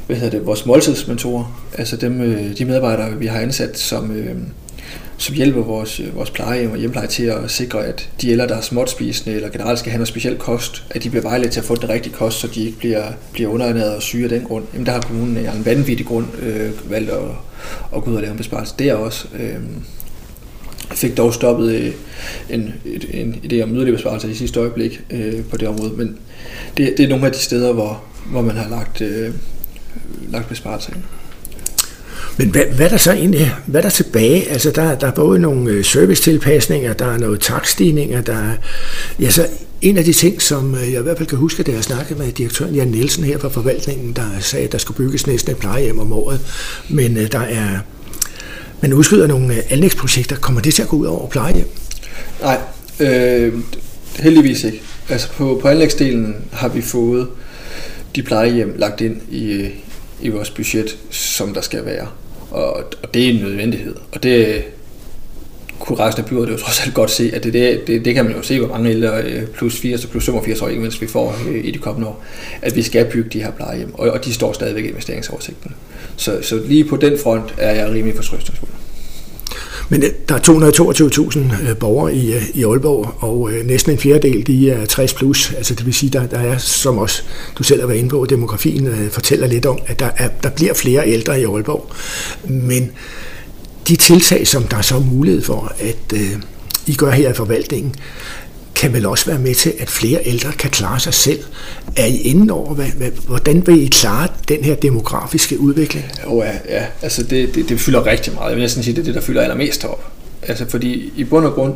hvad 0.07 0.17
hedder 0.17 0.37
det, 0.37 0.45
vores 0.45 0.65
måltidsmentorer, 0.65 1.65
altså 1.77 1.97
dem, 1.97 2.21
øh, 2.21 2.57
de 2.57 2.65
medarbejdere, 2.65 3.17
vi 3.19 3.25
har 3.25 3.39
ansat, 3.39 3.79
som 3.79 4.11
øh, 4.11 4.35
som 5.17 5.35
hjælper 5.35 5.61
vores, 5.61 5.99
øh, 5.99 6.15
vores 6.15 6.29
plejehjem 6.29 6.71
og 6.71 6.77
hjemmepleje 6.77 7.07
til 7.07 7.23
at 7.23 7.51
sikre, 7.51 7.85
at 7.85 8.09
de 8.21 8.29
ældre, 8.29 8.47
der 8.47 8.55
er 8.55 8.61
småt 8.61 8.89
spisende 8.89 9.35
eller 9.35 9.49
generelt 9.49 9.79
skal 9.79 9.91
have 9.91 9.97
noget 9.97 10.07
speciel 10.07 10.37
kost, 10.37 10.83
at 10.89 11.03
de 11.03 11.09
bliver 11.09 11.23
vejledt 11.23 11.51
til 11.51 11.59
at 11.59 11.65
få 11.65 11.75
den 11.75 11.89
rigtige 11.89 12.13
kost, 12.13 12.39
så 12.39 12.47
de 12.47 12.65
ikke 12.65 12.77
bliver, 12.77 13.03
bliver 13.33 13.49
underernæret 13.49 13.95
og 13.95 14.01
syge 14.01 14.23
af 14.23 14.29
den 14.29 14.41
grund. 14.41 14.63
Jamen 14.73 14.85
der 14.85 14.91
har 14.91 15.01
kommunen 15.01 15.37
øh, 15.37 15.55
en 15.55 15.65
vanvittig 15.65 16.05
grund 16.05 16.25
øh, 16.41 16.91
valgt 16.91 17.09
at, 17.09 17.17
at 17.95 18.03
gå 18.03 18.11
ud 18.11 18.15
og 18.15 18.21
lave 18.21 18.31
en 18.31 18.37
besparelse 18.37 18.75
der 18.79 18.93
også. 18.93 19.27
Øh, 19.39 19.59
fik 20.91 21.17
dog 21.17 21.33
stoppet 21.33 21.71
øh, 21.71 21.91
en, 22.49 22.73
en, 22.85 23.01
en 23.13 23.35
idé 23.43 23.63
om 23.63 23.75
yderligere 23.75 23.95
besparelser 23.95 24.29
i 24.29 24.33
sidste 24.33 24.59
øjeblik 24.59 25.01
øh, 25.09 25.43
på 25.43 25.57
det 25.57 25.67
område, 25.67 25.91
men 25.91 26.17
det, 26.77 26.93
det 26.97 27.05
er 27.05 27.09
nogle 27.09 27.25
af 27.25 27.31
de 27.31 27.37
steder, 27.37 27.73
hvor, 27.73 28.03
hvor 28.25 28.41
man 28.41 28.55
har 28.55 28.69
lagt, 28.69 29.01
øh, 29.01 29.33
lagt 30.29 30.49
besparelser 30.49 30.93
ind. 30.93 31.03
Men 32.37 32.49
hvad, 32.49 32.63
hvad 32.75 32.85
er 32.85 32.89
der 32.89 32.97
så 32.97 33.11
egentlig 33.11 33.55
hvad 33.65 33.79
er 33.79 33.81
der 33.81 33.89
tilbage? 33.89 34.49
Altså, 34.49 34.71
der, 34.71 34.95
der 34.95 35.07
er 35.07 35.11
både 35.11 35.39
nogle 35.39 35.71
øh, 35.71 35.83
servicetilpasninger, 35.83 36.93
der 36.93 37.05
er 37.05 37.17
noget 37.17 37.39
takstigninger, 37.39 38.21
der 38.21 38.33
er... 38.33 38.53
Ja, 39.19 39.29
så 39.29 39.47
en 39.81 39.97
af 39.97 40.03
de 40.03 40.13
ting, 40.13 40.41
som 40.41 40.75
øh, 40.75 40.93
jeg 40.93 40.99
i 40.99 41.03
hvert 41.03 41.17
fald 41.17 41.29
kan 41.29 41.37
huske, 41.37 41.63
da 41.63 41.71
jeg 41.71 41.83
snakkede 41.83 42.19
med 42.19 42.31
direktøren 42.31 42.75
Jan 42.75 42.87
Nielsen 42.87 43.23
her 43.23 43.37
fra 43.37 43.49
forvaltningen, 43.49 44.13
der 44.13 44.29
sagde, 44.39 44.65
at 44.65 44.71
der 44.71 44.77
skulle 44.77 44.97
bygges 44.97 45.27
næsten 45.27 45.51
et 45.51 45.57
plejehjem 45.57 45.99
om 45.99 46.13
året, 46.13 46.39
men 46.89 47.17
øh, 47.17 47.31
der 47.31 47.39
er... 47.39 47.79
Man 48.81 48.93
udskyder 48.93 49.27
nogle 49.27 49.63
anlægsprojekter. 49.69 50.35
Kommer 50.35 50.61
det 50.61 50.73
til 50.73 50.81
at 50.81 50.87
gå 50.87 50.97
ud 50.97 51.05
over 51.05 51.27
plejehjem? 51.27 51.67
Nej, 52.41 52.59
øh, 52.99 53.53
heldigvis 54.19 54.63
ikke. 54.63 54.81
Altså 55.09 55.29
på, 55.31 55.59
på 55.61 55.67
anlægsdelen 55.67 56.35
har 56.51 56.67
vi 56.67 56.81
fået 56.81 57.27
de 58.15 58.23
plejehjem 58.23 58.75
lagt 58.77 59.01
ind 59.01 59.21
i, 59.31 59.69
i 60.21 60.29
vores 60.29 60.49
budget, 60.49 60.97
som 61.09 61.53
der 61.53 61.61
skal 61.61 61.85
være. 61.85 62.07
Og, 62.51 62.73
og 63.03 63.13
det 63.13 63.25
er 63.25 63.29
en 63.29 63.41
nødvendighed. 63.41 63.95
Og 64.11 64.23
det 64.23 64.63
kunne 65.79 65.99
resten 65.99 66.23
af 66.23 66.29
byrådet 66.29 66.51
jo 66.51 66.57
trods 66.57 66.81
alt 66.85 66.93
godt 66.93 67.11
se, 67.11 67.31
at 67.33 67.43
det, 67.43 67.53
det, 67.53 67.87
det, 67.87 68.05
det 68.05 68.15
kan 68.15 68.25
man 68.25 68.35
jo 68.35 68.41
se, 68.41 68.59
hvor 68.59 68.67
mange 68.67 68.89
ældre 68.89 69.21
øh, 69.21 69.47
plus 69.47 69.79
80 69.79 70.05
og 70.05 70.11
plus 70.11 70.25
85 70.25 70.61
år, 70.61 70.67
ikke 70.67 70.81
mindst 70.81 71.01
vi 71.01 71.07
får 71.07 71.35
øh, 71.49 71.65
i 71.65 71.71
de 71.71 71.77
kommende 71.77 72.07
år, 72.07 72.23
at 72.61 72.75
vi 72.75 72.83
skal 72.83 73.05
bygge 73.11 73.29
de 73.29 73.43
her 73.43 73.51
plejehjem, 73.51 73.93
og, 73.93 74.09
og 74.09 74.25
de 74.25 74.33
står 74.33 74.53
stadigvæk 74.53 74.85
i 74.85 74.87
investeringsoversigten. 74.87 75.75
Så, 76.15 76.41
så 76.41 76.61
lige 76.65 76.83
på 76.83 76.97
den 76.97 77.17
front 77.23 77.55
er 77.57 77.71
jeg 77.71 77.89
rimelig 77.89 78.15
fortrøstningsfuld. 78.15 78.71
Men 79.89 80.03
øh, 80.03 80.09
der 80.29 80.35
er 80.35 80.39
222.000 80.39 81.69
øh, 81.69 81.77
borgere 81.77 82.15
i, 82.15 82.33
øh, 82.33 82.49
i 82.53 82.63
Aalborg, 82.63 83.13
og 83.19 83.51
øh, 83.51 83.65
næsten 83.65 83.91
en 83.91 83.97
fjerdedel 83.97 84.47
de 84.47 84.71
er 84.71 84.85
60 84.85 85.13
plus. 85.13 85.53
Altså 85.57 85.75
det 85.75 85.85
vil 85.85 85.93
sige, 85.93 86.09
der, 86.09 86.27
der 86.27 86.39
er, 86.39 86.57
som 86.57 86.97
også 86.97 87.23
du 87.57 87.63
selv 87.63 87.79
har 87.79 87.87
været 87.87 87.99
inde 87.99 88.09
på, 88.09 88.25
demografien 88.29 89.09
fortæller 89.11 89.47
lidt 89.47 89.65
om, 89.65 89.79
at 89.87 89.99
der, 89.99 90.09
er, 90.17 90.29
der 90.43 90.49
bliver 90.49 90.73
flere 90.73 91.07
ældre 91.07 91.41
i 91.41 91.43
Aalborg. 91.43 91.91
Men 92.43 92.91
de 93.87 93.95
tiltag, 93.95 94.47
som 94.47 94.63
der 94.63 94.77
er 94.77 94.81
så 94.81 94.99
mulighed 94.99 95.41
for, 95.41 95.73
at 95.79 96.13
øh, 96.13 96.31
I 96.87 96.95
gør 96.95 97.11
her 97.11 97.29
i 97.29 97.33
forvaltningen, 97.33 97.95
kan 98.75 98.93
vel 98.93 99.05
også 99.05 99.25
være 99.25 99.39
med 99.39 99.55
til, 99.55 99.73
at 99.79 99.89
flere 99.89 100.19
ældre 100.25 100.51
kan 100.51 100.69
klare 100.69 100.99
sig 100.99 101.13
selv. 101.13 101.39
Er 101.97 102.05
I 102.05 102.17
inden 102.17 102.49
over, 102.49 102.73
hvad, 102.73 102.85
hvad, 102.97 103.11
hvordan 103.27 103.67
vil 103.67 103.83
I 103.83 103.87
klare 103.87 104.27
den 104.47 104.63
her 104.63 104.75
demografiske 104.75 105.59
udvikling? 105.59 106.05
Jo, 106.25 106.41
ja, 106.43 106.51
ja. 106.69 106.85
altså 107.01 107.23
det, 107.23 107.55
det, 107.55 107.69
det 107.69 107.79
fylder 107.79 108.05
rigtig 108.05 108.33
meget. 108.33 108.49
Jeg 108.49 108.55
vil 108.55 108.61
næsten 108.61 108.83
sige, 108.83 108.95
det 108.95 109.01
er 109.01 109.05
det, 109.05 109.15
der 109.15 109.21
fylder 109.21 109.41
allermest 109.41 109.85
op. 109.85 110.11
Altså 110.41 110.65
fordi 110.69 111.13
i 111.15 111.23
bund 111.23 111.45
og 111.45 111.53
grund, 111.53 111.73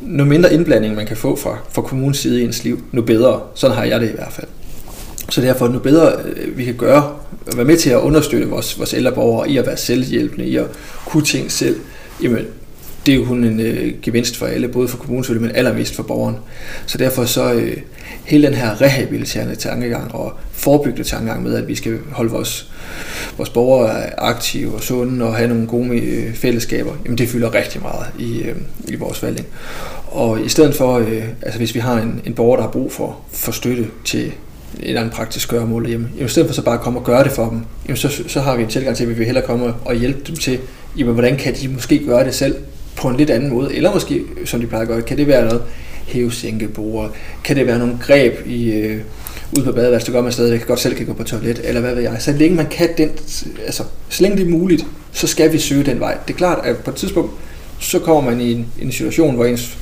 nu 0.00 0.24
mindre 0.24 0.54
indblanding 0.54 0.94
man 0.94 1.06
kan 1.06 1.16
få 1.16 1.36
fra, 1.36 1.58
fra 1.72 1.82
kommunens 1.82 2.18
side 2.18 2.40
i 2.40 2.44
ens 2.44 2.64
liv, 2.64 2.84
nu 2.92 3.02
bedre. 3.02 3.40
Sådan 3.54 3.76
har 3.76 3.84
jeg 3.84 4.00
det 4.00 4.08
i 4.08 4.14
hvert 4.14 4.32
fald. 4.32 4.46
Så 5.30 5.40
derfor, 5.40 5.68
nu 5.68 5.78
bedre 5.78 6.12
øh, 6.24 6.58
vi 6.58 6.64
kan 6.64 6.74
gøre, 6.74 7.16
være 7.56 7.64
med 7.64 7.76
til 7.76 7.90
at 7.90 8.00
understøtte 8.00 8.48
vores, 8.48 8.78
vores 8.78 8.94
ældre 8.94 9.12
borgere 9.12 9.50
i 9.50 9.56
at 9.56 9.66
være 9.66 9.76
selvhjælpende, 9.76 10.46
i 10.46 10.56
at 10.56 10.66
kunne 11.06 11.24
ting 11.24 11.52
selv, 11.52 11.76
jamen 12.22 12.46
det 13.06 13.14
er 13.14 13.16
jo 13.16 13.24
kun 13.24 13.44
en 13.44 13.60
øh, 13.60 13.92
gevinst 14.02 14.36
for 14.36 14.46
alle, 14.46 14.68
både 14.68 14.88
for 14.88 14.98
kommunen, 14.98 15.42
men 15.42 15.50
allermest 15.54 15.94
for 15.94 16.02
borgeren. 16.02 16.36
Så 16.86 16.98
derfor 16.98 17.24
så 17.24 17.52
øh, 17.52 17.76
hele 18.24 18.46
den 18.46 18.54
her 18.54 18.80
rehabiliterende 18.80 19.54
tankegang 19.54 20.14
og 20.14 20.32
forebyggende 20.52 21.08
tankegang 21.08 21.42
med, 21.42 21.54
at 21.54 21.68
vi 21.68 21.74
skal 21.74 21.98
holde 22.12 22.30
vores, 22.30 22.70
vores 23.36 23.50
borgere 23.50 24.20
aktive 24.20 24.74
og 24.74 24.82
sunde 24.82 25.26
og 25.26 25.36
have 25.36 25.48
nogle 25.48 25.66
gode 25.66 25.98
øh, 25.98 26.34
fællesskaber, 26.34 26.92
jamen 27.04 27.18
det 27.18 27.28
fylder 27.28 27.54
rigtig 27.54 27.82
meget 27.82 28.06
i, 28.18 28.42
øh, 28.42 28.56
i 28.88 28.94
vores 28.94 29.22
valgning. 29.22 29.46
Og 30.06 30.44
i 30.44 30.48
stedet 30.48 30.74
for, 30.74 30.98
øh, 30.98 31.24
altså 31.42 31.58
hvis 31.58 31.74
vi 31.74 31.80
har 31.80 31.98
en, 31.98 32.20
en 32.26 32.34
borger, 32.34 32.56
der 32.56 32.62
har 32.62 32.70
brug 32.70 32.92
for, 32.92 33.18
for 33.32 33.52
støtte 33.52 33.86
til 34.04 34.26
et 34.26 34.32
eller 34.88 35.00
andet 35.00 35.14
praktisk 35.14 35.48
gøremål 35.48 35.86
hjemme, 35.86 36.08
jamen, 36.14 36.26
i 36.26 36.28
stedet 36.28 36.48
for 36.48 36.54
så 36.54 36.62
bare 36.62 36.74
at 36.74 36.80
komme 36.80 36.98
og 36.98 37.04
gøre 37.04 37.24
det 37.24 37.32
for 37.32 37.48
dem, 37.48 37.60
jamen 37.88 37.96
så, 37.96 38.22
så 38.28 38.40
har 38.40 38.56
vi 38.56 38.62
en 38.62 38.68
tilgang 38.68 38.96
til, 38.96 39.04
at 39.04 39.10
vi 39.10 39.14
vil 39.14 39.26
hellere 39.26 39.46
komme 39.46 39.74
og 39.84 39.94
hjælpe 39.94 40.20
dem 40.26 40.36
til, 40.36 40.58
jamen, 40.98 41.12
hvordan 41.12 41.36
kan 41.36 41.54
de 41.54 41.68
måske 41.68 41.98
gøre 42.06 42.24
det 42.24 42.34
selv 42.34 42.56
på 42.96 43.08
en 43.08 43.16
lidt 43.16 43.30
anden 43.30 43.50
måde, 43.50 43.74
eller 43.74 43.92
måske, 43.92 44.22
som 44.44 44.60
de 44.60 44.66
plejer 44.66 44.82
at 44.82 44.88
gøre, 44.88 45.02
kan 45.02 45.16
det 45.16 45.26
være 45.26 45.44
noget 45.44 45.62
hævesænkebord, 46.06 47.14
kan 47.44 47.56
det 47.56 47.66
være 47.66 47.78
nogle 47.78 47.98
greb 48.00 48.46
i, 48.46 48.72
øh, 48.72 49.00
ude 49.56 49.64
på 49.64 49.72
badeværelset, 49.72 50.06
der 50.06 50.12
gør 50.12 50.22
man 50.22 50.32
stadigvæk 50.32 50.66
godt 50.66 50.80
selv 50.80 50.94
kan 50.94 51.06
gå 51.06 51.12
på 51.12 51.24
toilet, 51.24 51.60
eller 51.64 51.80
hvad 51.80 51.94
ved 51.94 52.02
jeg. 52.02 52.16
Så 52.18 52.32
længe 52.32 52.56
man 52.56 52.66
kan 52.66 52.88
den, 52.98 53.10
altså, 53.66 53.82
så 54.08 54.22
længe 54.22 54.36
det 54.36 54.46
er 54.46 54.50
muligt, 54.50 54.86
så 55.12 55.26
skal 55.26 55.52
vi 55.52 55.58
søge 55.58 55.84
den 55.84 56.00
vej. 56.00 56.18
Det 56.26 56.34
er 56.34 56.38
klart, 56.38 56.66
at 56.66 56.76
på 56.76 56.90
et 56.90 56.96
tidspunkt, 56.96 57.32
så 57.78 57.98
kommer 57.98 58.30
man 58.30 58.40
i 58.40 58.52
en, 58.52 58.66
en 58.82 58.92
situation, 58.92 59.34
hvor 59.34 59.44
ens 59.44 59.78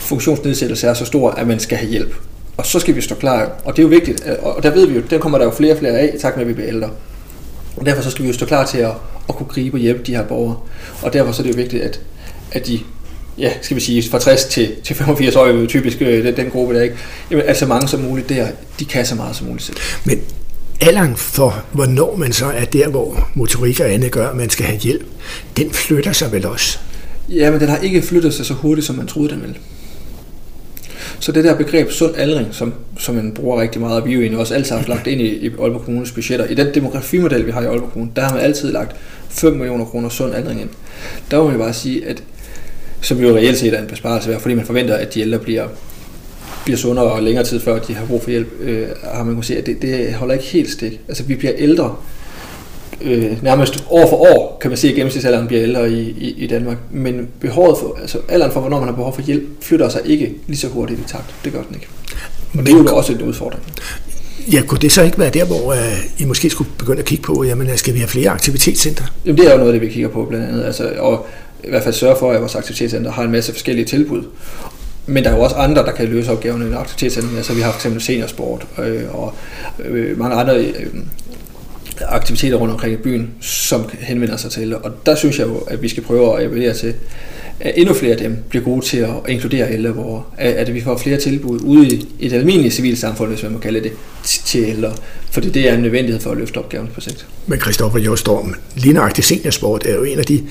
funktionsnedsættelse 0.00 0.86
er 0.86 0.94
så 0.94 1.04
stor, 1.04 1.30
at 1.30 1.46
man 1.46 1.60
skal 1.60 1.78
have 1.78 1.90
hjælp. 1.90 2.14
Og 2.56 2.66
så 2.66 2.80
skal 2.80 2.96
vi 2.96 3.00
stå 3.00 3.14
klar. 3.14 3.52
Og 3.64 3.76
det 3.76 3.78
er 3.78 3.82
jo 3.82 3.88
vigtigt, 3.88 4.26
og 4.42 4.62
der 4.62 4.70
ved 4.70 4.86
vi 4.86 4.94
jo, 4.94 5.02
den 5.10 5.20
kommer 5.20 5.38
der 5.38 5.44
jo 5.44 5.50
flere 5.50 5.72
og 5.72 5.78
flere 5.78 5.98
af, 5.98 6.14
tak 6.20 6.36
med, 6.36 6.42
at 6.42 6.48
vi 6.48 6.52
bliver 6.54 6.68
ældre. 6.68 6.90
Og 7.76 7.86
derfor 7.86 8.02
så 8.02 8.10
skal 8.10 8.22
vi 8.22 8.28
jo 8.28 8.34
stå 8.34 8.46
klar 8.46 8.66
til 8.66 8.78
at, 8.78 8.92
at 9.28 9.34
kunne 9.34 9.46
gribe 9.46 9.76
og 9.76 9.80
hjælpe 9.80 10.02
de 10.02 10.16
her 10.16 10.24
borgere. 10.24 10.56
Og 11.02 11.12
derfor 11.12 11.32
så 11.32 11.42
er 11.42 11.46
det 11.46 11.52
jo 11.52 11.56
vigtigt, 11.56 11.82
at 11.82 12.00
at 12.54 12.66
de 12.66 12.80
ja, 13.38 13.52
skal 13.62 13.74
vi 13.74 13.80
sige, 13.80 14.10
fra 14.10 14.18
60 14.18 14.44
til, 14.44 14.72
til 14.84 14.96
85 14.96 15.36
år, 15.36 15.46
er 15.46 15.66
typisk 15.66 16.02
øh, 16.02 16.24
den, 16.24 16.36
den 16.36 16.50
gruppe 16.50 16.74
der, 16.74 16.82
ikke? 16.82 16.96
Jamen, 17.30 17.44
altså 17.46 17.66
mange 17.66 17.88
som 17.88 18.00
muligt 18.00 18.28
der, 18.28 18.48
de 18.78 18.84
kan 18.84 19.06
så 19.06 19.14
meget 19.14 19.36
som 19.36 19.46
muligt 19.46 19.64
selv. 19.64 19.76
Men 20.04 20.20
alderen 20.80 21.16
for, 21.16 21.64
hvornår 21.72 22.16
man 22.16 22.32
så 22.32 22.46
er 22.46 22.64
der, 22.64 22.88
hvor 22.88 23.28
motorik 23.34 23.80
og 23.80 23.92
andet 23.92 24.10
gør, 24.10 24.28
at 24.28 24.36
man 24.36 24.50
skal 24.50 24.66
have 24.66 24.78
hjælp, 24.78 25.04
den 25.56 25.70
flytter 25.70 26.12
sig 26.12 26.32
vel 26.32 26.46
også? 26.46 26.78
Ja, 27.28 27.50
men 27.50 27.60
den 27.60 27.68
har 27.68 27.76
ikke 27.76 28.02
flyttet 28.02 28.34
sig 28.34 28.46
så 28.46 28.54
hurtigt, 28.54 28.86
som 28.86 28.96
man 28.96 29.06
troede, 29.06 29.28
den 29.28 29.40
ville. 29.42 29.56
Så 31.18 31.32
det 31.32 31.44
der 31.44 31.56
begreb 31.56 31.90
sund 31.90 32.16
aldring, 32.16 32.48
som, 32.50 32.74
som 32.98 33.14
man 33.14 33.32
bruger 33.32 33.60
rigtig 33.60 33.80
meget, 33.80 34.00
og 34.00 34.06
vi 34.06 34.12
jo 34.12 34.20
egentlig 34.20 34.40
også 34.40 34.54
altid 34.54 34.76
har 34.76 34.84
lagt 34.88 35.06
ind 35.06 35.20
i, 35.20 35.46
i 35.46 35.50
Aalborg 35.60 35.84
Kommunes 35.84 36.12
budgetter, 36.12 36.46
i 36.46 36.54
den 36.54 36.74
demografimodel, 36.74 37.46
vi 37.46 37.50
har 37.50 37.62
i 37.62 37.64
Aalborg 37.64 37.92
Kommune, 37.92 38.10
der 38.16 38.22
har 38.22 38.34
man 38.34 38.44
altid 38.44 38.72
lagt 38.72 38.96
5 39.28 39.52
millioner 39.52 39.84
kroner 39.84 40.08
sund 40.08 40.34
aldring 40.34 40.60
ind. 40.60 40.68
Der 41.30 41.38
må 41.38 41.48
man 41.48 41.58
bare 41.58 41.72
sige, 41.72 42.06
at 42.06 42.22
som 43.04 43.18
jo 43.18 43.36
reelt 43.36 43.58
set 43.58 43.74
er 43.74 43.80
en 43.80 43.86
besparelse, 43.86 44.36
fordi 44.40 44.54
man 44.54 44.66
forventer, 44.66 44.94
at 44.94 45.14
de 45.14 45.20
ældre 45.20 45.38
bliver, 45.38 45.66
bliver 46.64 46.76
sundere 46.76 47.04
og 47.04 47.22
længere 47.22 47.44
tid 47.44 47.60
før 47.60 47.78
de 47.78 47.94
har 47.94 48.06
brug 48.06 48.22
for 48.22 48.30
hjælp, 48.30 48.48
øh, 48.60 48.88
har 49.14 49.24
man 49.24 49.34
kunne 49.34 49.44
se, 49.44 49.58
at 49.58 49.66
det, 49.66 49.82
det 49.82 50.14
holder 50.14 50.34
ikke 50.34 50.46
helt 50.46 50.70
stik. 50.70 51.00
Altså 51.08 51.22
vi 51.22 51.34
bliver 51.34 51.52
ældre, 51.56 51.96
øh, 53.02 53.42
nærmest 53.42 53.84
år 53.90 54.08
for 54.08 54.16
år, 54.16 54.58
kan 54.60 54.70
man 54.70 54.78
se, 54.78 54.88
at 54.88 54.94
gennemsnitsalderen 54.94 55.46
bliver 55.46 55.62
ældre 55.62 55.90
i, 55.90 56.00
i, 56.00 56.34
i 56.44 56.46
Danmark. 56.46 56.76
Men 56.90 57.28
behovet 57.40 57.78
for, 57.78 57.98
altså 58.00 58.18
alderen 58.28 58.52
for, 58.52 58.60
hvornår 58.60 58.78
man 58.78 58.88
har 58.88 58.94
behov 58.94 59.14
for 59.14 59.22
hjælp, 59.22 59.44
flytter 59.60 59.88
sig 59.88 60.00
ikke 60.04 60.34
lige 60.46 60.58
så 60.58 60.68
hurtigt 60.68 61.00
i 61.00 61.02
takt. 61.08 61.34
Det 61.44 61.52
gør 61.52 61.62
den 61.62 61.74
ikke. 61.74 61.86
Og 62.58 62.66
det 62.66 62.74
er 62.74 62.78
jo 62.78 62.96
også 62.96 63.12
en 63.12 63.22
udfordring. 63.22 63.62
Ja, 64.52 64.62
kunne 64.62 64.80
det 64.80 64.92
så 64.92 65.02
ikke 65.02 65.18
være 65.18 65.30
der, 65.30 65.44
hvor 65.44 65.72
uh, 65.72 66.20
I 66.20 66.24
måske 66.24 66.50
skulle 66.50 66.70
begynde 66.78 66.98
at 66.98 67.04
kigge 67.04 67.22
på, 67.22 67.44
jamen 67.44 67.68
skal 67.76 67.94
vi 67.94 67.98
have 67.98 68.08
flere 68.08 68.30
aktivitetscenter? 68.30 69.04
Jamen 69.26 69.38
det 69.38 69.48
er 69.48 69.52
jo 69.52 69.58
noget 69.58 69.74
det, 69.74 69.80
vi 69.80 69.88
kigger 69.88 70.08
på 70.08 70.24
blandt 70.24 70.46
andet. 70.46 70.64
Altså, 70.64 70.92
og 70.98 71.26
i 71.66 71.68
hvert 71.68 71.82
fald 71.82 71.94
sørge 71.94 72.16
for, 72.18 72.32
at 72.32 72.40
vores 72.40 72.54
aktivitetscenter 72.54 73.12
har 73.12 73.22
en 73.22 73.32
masse 73.32 73.52
forskellige 73.52 73.84
tilbud. 73.84 74.22
Men 75.06 75.24
der 75.24 75.30
er 75.30 75.36
jo 75.36 75.40
også 75.42 75.56
andre, 75.56 75.82
der 75.82 75.92
kan 75.92 76.08
løse 76.08 76.32
opgaverne 76.32 76.70
i 76.70 76.72
aktivitetscenter. 76.72 77.36
Altså 77.36 77.54
vi 77.54 77.60
har 77.60 77.70
for 77.70 77.78
eksempel 77.78 78.02
seniorsport 78.02 78.66
øh, 78.78 79.14
og 79.14 79.34
øh, 79.84 80.18
mange 80.18 80.36
andre 80.36 80.64
øh, 80.64 80.86
aktiviteter 82.00 82.56
rundt 82.56 82.72
omkring 82.72 82.94
i 82.94 82.96
byen, 82.96 83.30
som 83.40 83.90
henvender 83.98 84.36
sig 84.36 84.50
til. 84.50 84.76
Og 84.76 84.92
der 85.06 85.14
synes 85.14 85.38
jeg 85.38 85.46
jo, 85.46 85.56
at 85.56 85.82
vi 85.82 85.88
skal 85.88 86.02
prøve 86.02 86.38
at 86.38 86.46
evaluere 86.46 86.74
til, 86.74 86.94
at 87.60 87.72
endnu 87.76 87.94
flere 87.94 88.12
af 88.12 88.18
dem 88.18 88.36
bliver 88.48 88.64
gode 88.64 88.84
til 88.84 88.98
at 88.98 89.10
inkludere 89.28 89.72
ældre 89.72 89.92
borgere. 89.92 90.22
At 90.38 90.74
vi 90.74 90.80
får 90.80 90.96
flere 90.96 91.20
tilbud 91.20 91.60
ude 91.60 91.88
i 91.88 92.06
et 92.20 92.32
almindeligt 92.32 92.74
civilsamfund, 92.74 93.30
hvis 93.30 93.42
man 93.42 93.52
må 93.52 93.58
kalde 93.58 93.80
det, 93.80 93.92
til 94.24 94.64
ældre. 94.64 94.92
Fordi 95.30 95.50
det 95.50 95.68
er 95.68 95.74
en 95.74 95.82
nødvendighed 95.82 96.20
for 96.20 96.30
at 96.30 96.36
løfte 96.36 96.58
opgaven 96.58 96.88
på 96.94 97.00
sigt. 97.00 97.26
Men 97.46 97.60
Christoffer 97.60 97.98
Jostorm, 97.98 98.54
lige 98.76 98.92
nøjagtigt 98.92 99.26
seniorsport 99.26 99.86
er 99.86 99.94
jo 99.94 100.02
en 100.02 100.18
af 100.18 100.24
de 100.24 100.42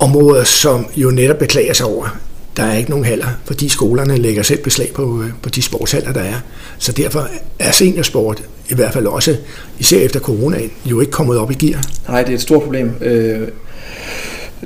områder, 0.00 0.44
som 0.44 0.86
jo 0.96 1.10
netop 1.10 1.38
beklager 1.38 1.72
sig 1.72 1.86
over, 1.86 2.18
der 2.56 2.62
er 2.62 2.76
ikke 2.76 2.90
nogen 2.90 3.04
haller, 3.04 3.26
fordi 3.44 3.68
skolerne 3.68 4.16
lægger 4.16 4.42
selv 4.42 4.62
beslag 4.62 4.92
på, 4.94 5.22
øh, 5.22 5.30
på 5.42 5.48
de 5.48 5.62
sportshaller, 5.62 6.12
der 6.12 6.20
er. 6.20 6.40
Så 6.78 6.92
derfor 6.92 7.28
er 7.58 7.70
seniorsport 7.70 8.42
i 8.70 8.74
hvert 8.74 8.92
fald 8.92 9.06
også, 9.06 9.36
især 9.78 10.00
efter 10.00 10.20
coronaen, 10.20 10.70
jo 10.84 11.00
ikke 11.00 11.12
kommet 11.12 11.38
op 11.38 11.50
i 11.50 11.54
gear. 11.54 11.82
Nej, 12.08 12.22
det 12.22 12.30
er 12.30 12.34
et 12.34 12.40
stort 12.40 12.62
problem. 12.62 12.92
Øh, 13.00 13.48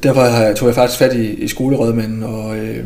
derfor 0.03 0.21
har, 0.21 0.53
tog 0.53 0.69
jeg 0.69 0.75
faktisk 0.75 0.99
fat 0.99 1.17
i, 1.17 1.35
i 1.35 1.49
skolerådmanden 1.49 2.23
og 2.23 2.57
øh, 2.57 2.85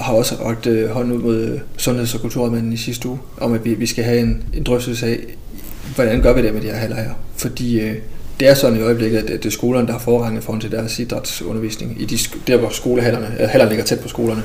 har 0.00 0.12
også 0.12 0.34
ragt 0.34 0.66
øh, 0.66 0.90
hånden 0.90 1.12
ud 1.12 1.22
mod 1.22 1.40
øh, 1.40 1.60
sundheds- 1.76 2.14
og 2.14 2.20
kulturrådmanden 2.20 2.72
i 2.72 2.76
sidste 2.76 3.08
uge, 3.08 3.18
om 3.38 3.52
at 3.52 3.64
vi, 3.64 3.74
vi 3.74 3.86
skal 3.86 4.04
have 4.04 4.20
en, 4.20 4.42
en 4.54 4.62
drøftelse 4.62 5.06
af, 5.06 5.18
hvordan 5.94 6.22
gør 6.22 6.32
vi 6.32 6.42
det 6.42 6.54
med 6.54 6.62
de 6.62 6.66
her 6.66 6.76
haller 6.76 6.96
her. 6.96 7.10
Fordi 7.36 7.80
øh, 7.80 7.94
det 8.40 8.48
er 8.48 8.54
sådan 8.54 8.78
i 8.78 8.82
øjeblikket, 8.82 9.18
at 9.18 9.28
det 9.28 9.46
er 9.46 9.50
skolerne, 9.50 9.86
der 9.86 9.92
har 9.92 10.00
forrang 10.00 10.42
for 10.42 10.58
til 10.58 10.72
deres 10.72 10.98
idrætsundervisning, 10.98 11.96
i 12.00 12.04
de, 12.04 12.18
der 12.46 12.56
hvor 12.56 12.68
skolehallerne, 12.68 13.26
hallerne 13.26 13.70
ligger 13.70 13.84
tæt 13.84 14.00
på 14.00 14.08
skolerne. 14.08 14.42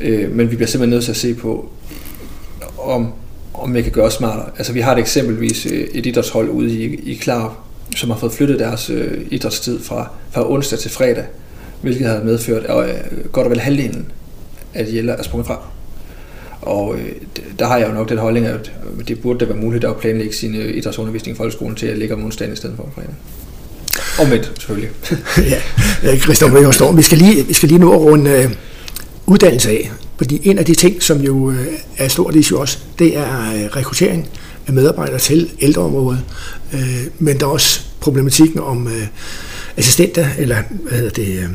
Øh, 0.00 0.32
men 0.32 0.50
vi 0.50 0.56
bliver 0.56 0.68
simpelthen 0.68 0.90
nødt 0.90 1.04
til 1.04 1.10
at 1.10 1.16
se 1.16 1.34
på, 1.34 1.70
om, 2.78 3.12
om 3.54 3.74
vi 3.74 3.82
kan 3.82 3.92
gøre 3.92 4.10
smartere. 4.10 4.50
Altså 4.58 4.72
vi 4.72 4.80
har 4.80 4.92
et 4.92 4.98
eksempelvis 4.98 5.66
øh, 5.66 5.88
et 5.94 6.06
idrætshold 6.06 6.48
ude 6.48 6.72
i, 6.72 6.84
i 6.84 7.14
Klar, 7.14 7.56
som 7.96 8.10
har 8.10 8.18
fået 8.18 8.32
flyttet 8.32 8.58
deres 8.58 8.90
øh, 8.90 9.26
idrætstid 9.30 9.80
fra, 9.80 10.10
fra 10.30 10.50
onsdag 10.50 10.78
til 10.78 10.90
fredag, 10.90 11.24
hvilket 11.82 12.06
har 12.06 12.22
medført, 12.22 12.64
at 12.64 12.88
øh, 12.88 13.24
godt 13.32 13.44
og 13.44 13.50
vel 13.50 13.60
halvdelen 13.60 14.06
af 14.74 14.86
de 14.86 14.96
ældre 14.96 15.18
er 15.18 15.22
sprunget 15.22 15.46
fra. 15.46 15.62
Og 16.68 16.94
øh, 16.94 17.12
der 17.58 17.66
har 17.66 17.76
jeg 17.78 17.88
jo 17.88 17.92
nok 17.92 18.08
den 18.08 18.18
holdning, 18.18 18.46
at 18.46 18.72
øh, 18.98 19.08
det 19.08 19.20
burde 19.20 19.38
da 19.38 19.44
være 19.44 19.56
muligt 19.56 19.84
at 19.84 19.96
planlægge 19.96 20.34
sin 20.34 20.54
øh, 20.54 20.76
idrætsundervisning 20.76 21.34
i 21.34 21.36
folkeskolen 21.36 21.76
til 21.76 21.86
at 21.86 21.98
ligge 21.98 22.14
om 22.14 22.24
onsdagen 22.24 22.52
i 22.52 22.56
stedet 22.56 22.76
for 22.76 22.88
fredag. 22.94 23.14
Og 24.18 24.28
med 24.28 24.44
selvfølgelig. 24.58 24.90
ja, 26.02 26.16
Christoffer 26.18 26.92
vi 26.96 27.02
skal 27.02 27.18
lige, 27.18 27.46
vi 27.46 27.52
skal 27.52 27.68
lige 27.68 27.78
nå 27.78 27.92
at 27.92 28.00
runde 28.00 28.30
øh, 28.30 28.50
uddannelse 29.26 29.70
af. 29.70 29.90
Fordi 30.18 30.40
en 30.48 30.58
af 30.58 30.64
de 30.64 30.74
ting, 30.74 31.02
som 31.02 31.20
jo 31.20 31.50
øh, 31.50 31.66
er 31.98 32.08
stort 32.08 32.34
issue 32.34 32.58
også, 32.58 32.78
det 32.98 33.16
er 33.16 33.40
øh, 33.40 33.76
rekruttering 33.76 34.28
af 34.66 34.72
medarbejdere 34.72 35.18
til 35.18 35.50
ældreområdet. 35.60 36.20
Øh, 36.72 37.06
men 37.18 37.40
der 37.40 37.46
er 37.46 37.50
også 37.50 37.80
problematikken 38.00 38.60
om 38.60 38.88
øh, 38.88 39.06
assistenter, 39.76 40.26
eller 40.38 40.56
hvad 40.70 40.98
hedder 40.98 41.10
det, 41.10 41.28
øh, 41.28 41.48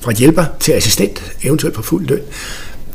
fra 0.00 0.12
hjælper 0.12 0.44
til 0.60 0.72
assistent, 0.72 1.32
eventuelt 1.42 1.74
på 1.74 1.82
fuld 1.82 2.06
løn. 2.06 2.20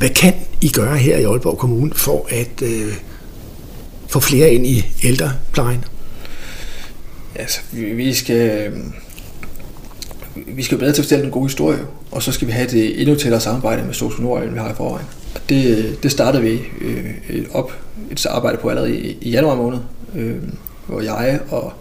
Hvad 0.02 0.10
kan 0.10 0.34
I 0.62 0.70
gøre 0.70 0.98
her 0.98 1.18
i 1.18 1.24
Aalborg 1.24 1.58
Kommune 1.58 1.94
for 1.94 2.28
at 2.30 2.62
øh, 2.62 2.94
få 4.08 4.20
flere 4.20 4.54
ind 4.54 4.68
i 4.68 4.86
ældreplejen? 5.04 5.86
Altså, 7.36 7.60
vi, 7.72 7.84
vi 7.84 8.14
skal... 8.14 8.72
Vi 10.48 10.64
skal 10.64 10.78
bedre 10.78 10.94
til 10.94 11.02
at 11.02 11.06
fortælle 11.06 11.26
en 11.26 11.32
god 11.32 11.46
historie, 11.46 11.80
og 12.12 12.24
så 12.24 12.32
skal 12.32 12.48
vi 12.48 12.52
have 12.52 12.68
det 12.68 12.92
øh, 12.92 13.02
endnu 13.02 13.16
tættere 13.16 13.42
samarbejde 13.42 13.84
med 13.84 13.94
Sosu 13.94 14.22
Nord, 14.22 14.44
end 14.44 14.52
vi 14.52 14.60
har 14.60 14.72
i 14.72 14.76
forvejen. 14.76 15.08
Det, 15.50 15.78
øh, 15.78 15.94
det 16.04 16.12
startede 16.12 16.44
vi 16.44 16.60
øh, 16.82 17.46
op 17.54 17.74
et 18.12 18.26
arbejde 18.26 18.58
på 18.58 18.70
allerede 18.70 19.00
i, 19.00 19.18
i 19.22 19.30
januar 19.30 19.56
måned, 19.56 19.80
øh, 20.16 20.36
hvor 20.88 21.02
jeg 21.02 21.40
og, 21.50 21.74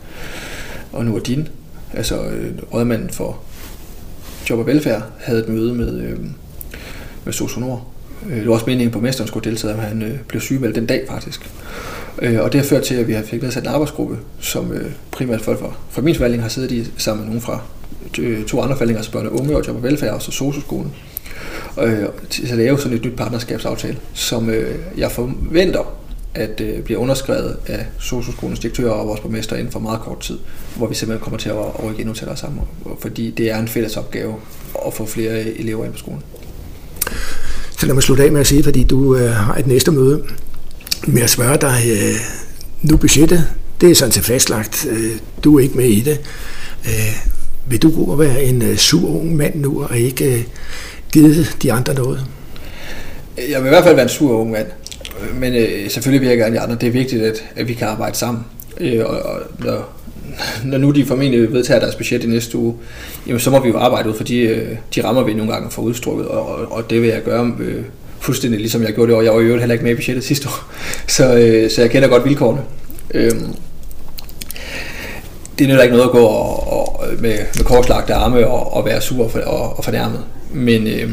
og 0.93 1.05
nu 1.05 1.17
er 1.17 1.21
din, 1.21 1.49
altså 1.95 2.23
øh, 2.23 2.55
rådmanden 2.75 3.11
for 3.11 3.39
job 4.51 4.59
og 4.59 4.67
velfærd, 4.67 5.03
havde 5.19 5.41
et 5.41 5.49
møde 5.49 5.75
med, 5.75 6.01
øh, 6.01 6.19
med 7.25 7.33
Sosu 7.33 7.61
Nord, 7.61 7.90
Øh, 8.27 8.37
det 8.37 8.47
var 8.47 8.55
også 8.55 8.67
meningen, 8.67 8.89
at 8.89 8.93
borgmesteren 8.93 9.29
skulle 9.29 9.51
deltage, 9.51 9.75
men 9.75 9.85
han 9.85 10.03
øh, 10.03 10.19
blev 10.29 10.41
sygemeldt 10.41 10.77
den 10.77 10.87
dag 10.87 11.05
faktisk. 11.09 11.51
Øh, 12.23 12.41
og 12.41 12.53
det 12.53 12.61
har 12.61 12.69
ført 12.69 12.83
til, 12.83 12.95
at 12.95 13.09
vi 13.09 13.13
har 13.13 13.23
fik 13.23 13.43
nedsat 13.43 13.63
en 13.63 13.69
arbejdsgruppe, 13.69 14.19
som 14.41 14.73
øh, 14.73 14.91
primært 15.11 15.41
folk 15.41 15.59
fra, 15.59 15.73
fra 15.91 16.03
min 16.03 16.15
forvaltning 16.15 16.43
har 16.43 16.49
siddet 16.49 16.73
i 16.73 16.87
sammen 16.97 17.21
med 17.21 17.27
nogen 17.27 17.41
fra 17.41 17.61
øh, 18.19 18.45
to 18.45 18.61
andre 18.61 18.77
forvaltninger, 18.77 18.99
altså 18.99 19.13
børne 19.13 19.29
og 19.29 19.41
unge 19.41 19.57
og 19.57 19.67
job 19.67 19.77
og 19.77 19.83
velfærd, 19.83 20.15
og 20.15 20.23
så 20.23 20.31
socioskolen. 20.31 20.95
øh, 21.81 22.05
til 22.31 22.49
at 22.51 22.59
lave 22.59 22.79
sådan 22.79 22.97
et 22.97 23.05
nyt 23.05 23.17
partnerskabsaftale, 23.17 23.97
som 24.15 24.51
øh, 24.51 24.75
jeg 24.97 25.13
forventer 25.13 25.97
at 26.35 26.61
øh, 26.61 26.83
bliver 26.83 27.01
underskrevet 27.01 27.57
af 27.67 27.87
Socioskolens 27.99 28.59
direktør 28.59 28.91
og 28.91 29.09
vores 29.09 29.21
borgmester 29.21 29.57
inden 29.57 29.73
for 29.73 29.81
meget 29.81 30.01
kort 30.01 30.21
tid, 30.21 30.39
hvor 30.77 30.87
vi 30.87 30.95
simpelthen 30.95 31.23
kommer 31.23 31.39
til 31.39 31.49
at, 31.49 31.57
at 31.57 31.85
rykke 31.85 32.01
endnu 32.01 32.15
tættere 32.15 32.37
sammen, 32.37 32.63
fordi 33.01 33.31
det 33.31 33.51
er 33.51 33.59
en 33.59 33.69
fælles 33.69 33.97
opgave 33.97 34.35
at 34.87 34.95
få 34.95 35.07
flere 35.07 35.41
elever 35.41 35.85
ind 35.85 35.93
på 35.93 35.99
skolen. 35.99 36.23
Lad 37.91 37.95
mig 37.95 38.03
slutte 38.03 38.25
af 38.25 38.33
med 38.33 38.41
at 38.41 38.47
sige, 38.47 38.63
fordi 38.63 38.83
du 38.83 39.17
øh, 39.17 39.31
har 39.31 39.55
et 39.55 39.67
næste 39.67 39.91
møde 39.91 40.23
med 41.07 41.23
at 41.23 41.31
spørge 41.31 41.57
dig, 41.61 41.83
øh, 41.93 42.15
nu 42.83 42.97
budgettet, 42.97 43.47
det 43.81 43.91
er 43.91 43.95
sådan 43.95 44.13
til 44.13 44.23
fastlagt, 44.23 44.87
øh, 44.91 45.11
du 45.45 45.59
er 45.59 45.63
ikke 45.63 45.77
med 45.77 45.85
i 45.85 46.01
det. 46.01 46.21
Øh, 46.87 47.17
vil 47.67 47.83
du 47.83 47.91
gå 47.91 48.13
og 48.13 48.19
være 48.19 48.43
en 48.43 48.63
øh, 48.63 48.77
sur 48.77 49.11
ung 49.11 49.37
mand 49.37 49.55
nu, 49.55 49.83
og 49.83 49.99
ikke 49.99 50.35
øh, 50.35 50.43
give 51.13 51.45
de 51.63 51.73
andre 51.73 51.95
noget? 51.95 52.27
Jeg 53.37 53.61
vil 53.61 53.67
i 53.67 53.69
hvert 53.69 53.85
fald 53.85 53.95
være 53.95 54.03
en 54.03 54.09
sur 54.09 54.41
ung 54.41 54.51
mand. 54.51 54.67
Men 55.35 55.55
øh, 55.55 55.91
selvfølgelig 55.91 56.21
vil 56.21 56.29
jeg 56.29 56.39
gerne 56.39 56.57
de 56.57 56.61
andre. 56.61 56.77
Det 56.81 56.87
er 56.87 56.93
vigtigt, 56.93 57.23
at, 57.23 57.45
at 57.57 57.69
vi 57.69 57.75
kan 57.75 57.89
arbejde 57.89 58.17
sammen. 58.17 58.45
Øh, 58.81 59.05
og, 59.05 59.23
og 59.23 59.41
når, 59.59 60.00
når 60.65 60.79
nu 60.79 60.91
de 60.91 61.07
formentlig 61.07 61.53
vedtager 61.53 61.81
deres 61.81 61.95
budget 61.95 62.25
i 62.25 62.27
næste 62.27 62.59
uge, 62.59 62.75
jamen 63.27 63.41
så 63.41 63.51
må 63.51 63.61
vi 63.61 63.69
jo 63.69 63.79
arbejde 63.79 64.09
ud 64.09 64.15
for 64.15 64.25
de, 64.25 64.39
øh, 64.39 64.77
de 64.95 65.05
rammer, 65.05 65.23
vi 65.23 65.35
nogle 65.35 65.53
gange 65.53 65.71
får 65.71 65.83
udstrukket, 65.83 66.29
og, 66.29 66.47
og, 66.47 66.73
og 66.73 66.91
det 66.91 67.03
vil 67.03 67.09
jeg 67.09 67.23
gøre 67.23 67.53
øh, 67.61 67.83
fuldstændig 68.21 68.61
ligesom 68.61 68.83
jeg 68.83 68.95
gjorde 68.95 69.11
det, 69.11 69.19
og 69.19 69.25
jeg 69.25 69.35
var 69.35 69.41
jo 69.41 69.59
heller 69.59 69.73
ikke 69.73 69.85
med 69.85 69.93
i 69.93 69.95
budgettet 69.95 70.25
sidste 70.25 70.49
år. 70.49 70.73
Så, 71.17 71.35
øh, 71.35 71.71
så 71.71 71.81
jeg 71.81 71.91
kender 71.91 72.09
godt 72.09 72.25
vilkårene. 72.25 72.61
Øh, 73.15 73.33
det 75.59 75.65
er 75.65 75.69
nødt 75.69 75.83
ikke 75.83 75.97
noget 75.97 76.09
at 76.09 76.13
gå 76.13 76.25
og, 76.25 76.73
og, 76.73 77.07
med, 77.19 77.39
med 77.57 77.65
korslagte 77.65 78.15
arme 78.15 78.47
og, 78.47 78.77
og 78.77 78.87
være 78.87 79.01
sur 79.01 79.29
for, 79.29 79.39
og, 79.41 79.79
og 79.79 79.85
fornærmet. 79.85 80.21
Men, 80.53 80.87
øh, 80.87 81.11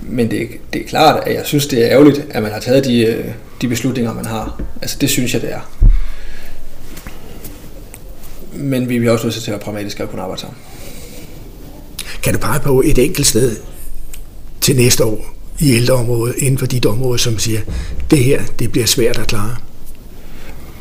men 0.00 0.30
det, 0.30 0.48
det 0.72 0.82
er 0.82 0.86
klart, 0.86 1.22
at 1.26 1.34
jeg 1.34 1.42
synes, 1.44 1.66
det 1.66 1.84
er 1.84 1.90
ærgerligt, 1.90 2.26
at 2.30 2.42
man 2.42 2.52
har 2.52 2.60
taget 2.60 2.84
de, 2.84 3.04
øh, 3.04 3.24
de 3.62 3.68
beslutninger, 3.68 4.14
man 4.14 4.26
har. 4.26 4.60
Altså 4.82 4.96
det 5.00 5.10
synes 5.10 5.34
jeg, 5.34 5.42
det 5.42 5.52
er. 5.52 5.81
Men 8.62 8.88
vi 8.88 8.98
bliver 8.98 9.12
også 9.12 9.26
nødt 9.26 9.34
til 9.34 9.40
at 9.40 9.52
være 9.52 9.58
pragmatiske 9.58 10.02
og 10.02 10.10
kunne 10.10 10.22
arbejde 10.22 10.40
sammen. 10.40 10.56
Kan 12.22 12.32
du 12.32 12.38
pege 12.38 12.60
på 12.60 12.82
et 12.84 12.98
enkelt 12.98 13.26
sted 13.26 13.56
til 14.60 14.76
næste 14.76 15.04
år 15.04 15.34
i 15.60 15.72
ældreområdet, 15.72 16.34
inden 16.38 16.58
for 16.58 16.66
dit 16.66 16.86
område, 16.86 17.18
som 17.18 17.38
siger, 17.38 17.60
det 18.10 18.18
her, 18.18 18.42
det 18.58 18.72
bliver 18.72 18.86
svært 18.86 19.18
at 19.18 19.26
klare? 19.26 19.56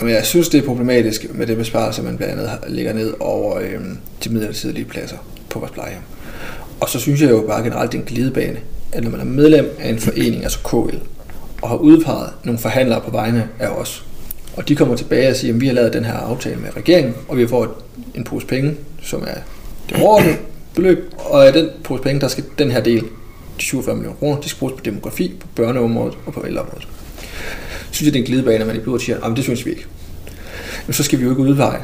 Men 0.01 0.09
jeg 0.09 0.25
synes, 0.25 0.49
det 0.49 0.57
er 0.63 0.65
problematisk 0.65 1.25
med 1.33 1.47
det 1.47 1.57
besparelse, 1.57 2.03
man 2.03 2.17
blandt 2.17 2.33
andet 2.33 2.59
ligger 2.67 2.93
ned 2.93 3.13
over 3.19 3.57
øh, 3.57 3.79
de 4.23 4.29
midlertidige 4.29 4.85
pladser 4.85 5.17
på 5.49 5.59
vores 5.59 5.71
plejehjem. 5.71 6.01
Og 6.79 6.89
så 6.89 6.99
synes 6.99 7.21
jeg 7.21 7.29
jo 7.29 7.43
bare 7.47 7.63
generelt, 7.63 7.91
det 7.91 7.97
er 7.97 8.01
en 8.01 8.07
glidebane, 8.07 8.59
at 8.91 9.03
når 9.03 9.11
man 9.11 9.19
er 9.19 9.25
medlem 9.25 9.69
af 9.79 9.89
en 9.89 9.99
forening, 9.99 10.43
altså 10.43 10.59
KL, 10.59 10.95
og 11.61 11.69
har 11.69 11.75
udpeget 11.75 12.29
nogle 12.43 12.59
forhandlere 12.59 13.01
på 13.01 13.11
vegne 13.11 13.49
af 13.59 13.67
os, 13.67 14.05
og 14.57 14.67
de 14.67 14.75
kommer 14.75 14.95
tilbage 14.95 15.29
og 15.29 15.35
siger, 15.35 15.53
at 15.53 15.61
vi 15.61 15.67
har 15.67 15.73
lavet 15.73 15.93
den 15.93 16.05
her 16.05 16.13
aftale 16.13 16.55
med 16.55 16.77
regeringen, 16.77 17.15
og 17.27 17.37
vi 17.37 17.47
får 17.47 17.81
en 18.15 18.23
pose 18.23 18.47
penge, 18.47 18.75
som 19.01 19.21
er 19.21 19.39
det 19.89 20.01
overordnede 20.01 20.37
beløb, 20.75 21.13
og 21.17 21.47
af 21.47 21.53
den 21.53 21.69
pose 21.83 22.03
penge, 22.03 22.21
der 22.21 22.27
skal 22.27 22.43
den 22.59 22.71
her 22.71 22.81
del, 22.81 23.01
de 23.59 23.65
47 23.65 23.95
millioner 23.95 24.17
kroner, 24.17 24.41
de 24.41 24.49
skal 24.49 24.59
bruges 24.59 24.73
på 24.73 24.81
demografi, 24.85 25.33
på 25.39 25.47
børneområdet 25.55 26.17
og 26.25 26.33
på 26.33 26.43
ældreområdet. 26.47 26.87
Synes 27.91 28.05
jeg, 28.05 28.13
det 28.13 28.19
er 28.19 28.23
en 28.23 28.27
glidebane, 28.27 28.59
at 28.59 28.67
man 28.67 28.75
i 28.75 28.79
blodet 28.79 29.01
siger, 29.01 29.23
at 29.23 29.35
det 29.35 29.43
synes 29.43 29.65
vi 29.65 29.71
ikke. 29.71 29.85
Men 30.87 30.93
så 30.93 31.03
skal 31.03 31.19
vi 31.19 31.23
jo 31.23 31.29
ikke 31.29 31.41
udveje 31.41 31.79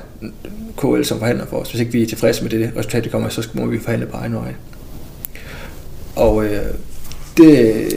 KL 0.78 1.04
som 1.04 1.20
forhandler 1.20 1.46
for 1.46 1.58
os. 1.58 1.70
Hvis 1.70 1.80
ikke 1.80 1.92
vi 1.92 2.02
er 2.02 2.08
tilfredse 2.08 2.44
med 2.44 2.52
det 2.52 2.72
resultat, 2.78 3.04
det 3.04 3.12
kommer, 3.12 3.30
så 3.30 3.48
må 3.54 3.66
vi 3.66 3.80
forhandle 3.80 4.06
på 4.06 4.18
egen 4.18 4.34
vej. 4.34 4.54
Og 6.16 6.46
øh, 6.46 6.66
det 7.38 7.88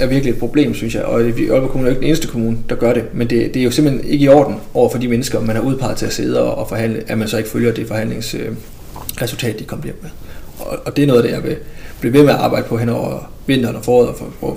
er 0.00 0.06
virkelig 0.06 0.32
et 0.32 0.38
problem, 0.38 0.74
synes 0.74 0.94
jeg. 0.94 1.02
Og 1.02 1.20
Aalborg 1.20 1.70
Kommune 1.70 1.88
er 1.88 1.90
ikke 1.90 2.00
den 2.00 2.08
eneste 2.08 2.28
kommune, 2.28 2.58
der 2.68 2.74
gør 2.74 2.92
det. 2.92 3.04
Men 3.14 3.30
det, 3.30 3.54
det 3.54 3.60
er 3.60 3.64
jo 3.64 3.70
simpelthen 3.70 4.10
ikke 4.10 4.24
i 4.24 4.28
orden 4.28 4.56
over 4.74 4.88
for 4.90 4.98
de 4.98 5.08
mennesker, 5.08 5.40
man 5.40 5.56
har 5.56 5.62
udpeget 5.62 5.96
til 5.96 6.06
at 6.06 6.12
sidde 6.12 6.42
og, 6.42 6.54
og 6.54 6.68
forhandle, 6.68 7.02
at 7.06 7.18
man 7.18 7.28
så 7.28 7.38
ikke 7.38 7.50
følger 7.50 7.72
det 7.72 7.88
forhandlingsresultat, 7.88 9.58
de 9.58 9.64
kommer 9.64 9.84
hjem 9.84 9.98
med. 10.02 10.10
Og, 10.58 10.78
og 10.84 10.96
det 10.96 11.02
er 11.02 11.06
noget, 11.06 11.24
det 11.24 11.30
jeg 11.30 11.44
vil 11.44 11.56
blive 12.00 12.12
ved 12.12 12.22
med 12.22 12.30
at 12.30 12.38
arbejde 12.38 12.66
på 12.66 12.76
hen 12.76 12.88
over 12.88 13.32
vinteren 13.46 13.76
og 13.76 13.84
foråret, 13.84 14.16
for, 14.18 14.32
for, 14.40 14.56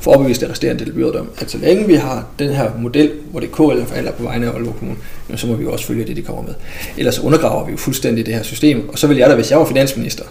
for 0.00 0.12
at 0.12 0.40
det 0.40 0.50
resterende 0.50 0.84
del 0.84 1.16
om, 1.16 1.28
at 1.38 1.50
så 1.50 1.58
længe 1.58 1.86
vi 1.86 1.94
har 1.94 2.26
den 2.38 2.50
her 2.50 2.70
model, 2.78 3.10
hvor 3.30 3.40
det 3.40 3.50
er 3.50 3.52
KL, 3.52 3.80
der 3.80 3.86
forhandler 3.86 4.12
på 4.12 4.22
vegne 4.22 4.46
af 4.46 4.50
Aalborg 4.50 4.76
Kommune, 4.78 4.98
så 5.36 5.46
må 5.46 5.54
vi 5.54 5.62
jo 5.62 5.72
også 5.72 5.86
følge 5.86 6.04
det, 6.04 6.16
de 6.16 6.22
kommer 6.22 6.42
med. 6.42 6.54
Ellers 6.96 7.18
undergraver 7.18 7.66
vi 7.66 7.72
jo 7.72 7.76
fuldstændig 7.76 8.26
det 8.26 8.34
her 8.34 8.42
system, 8.42 8.88
og 8.88 8.98
så 8.98 9.06
vil 9.06 9.16
jeg 9.16 9.30
da, 9.30 9.34
hvis 9.34 9.50
jeg 9.50 9.58
var 9.58 9.64
finansminister, 9.64 10.24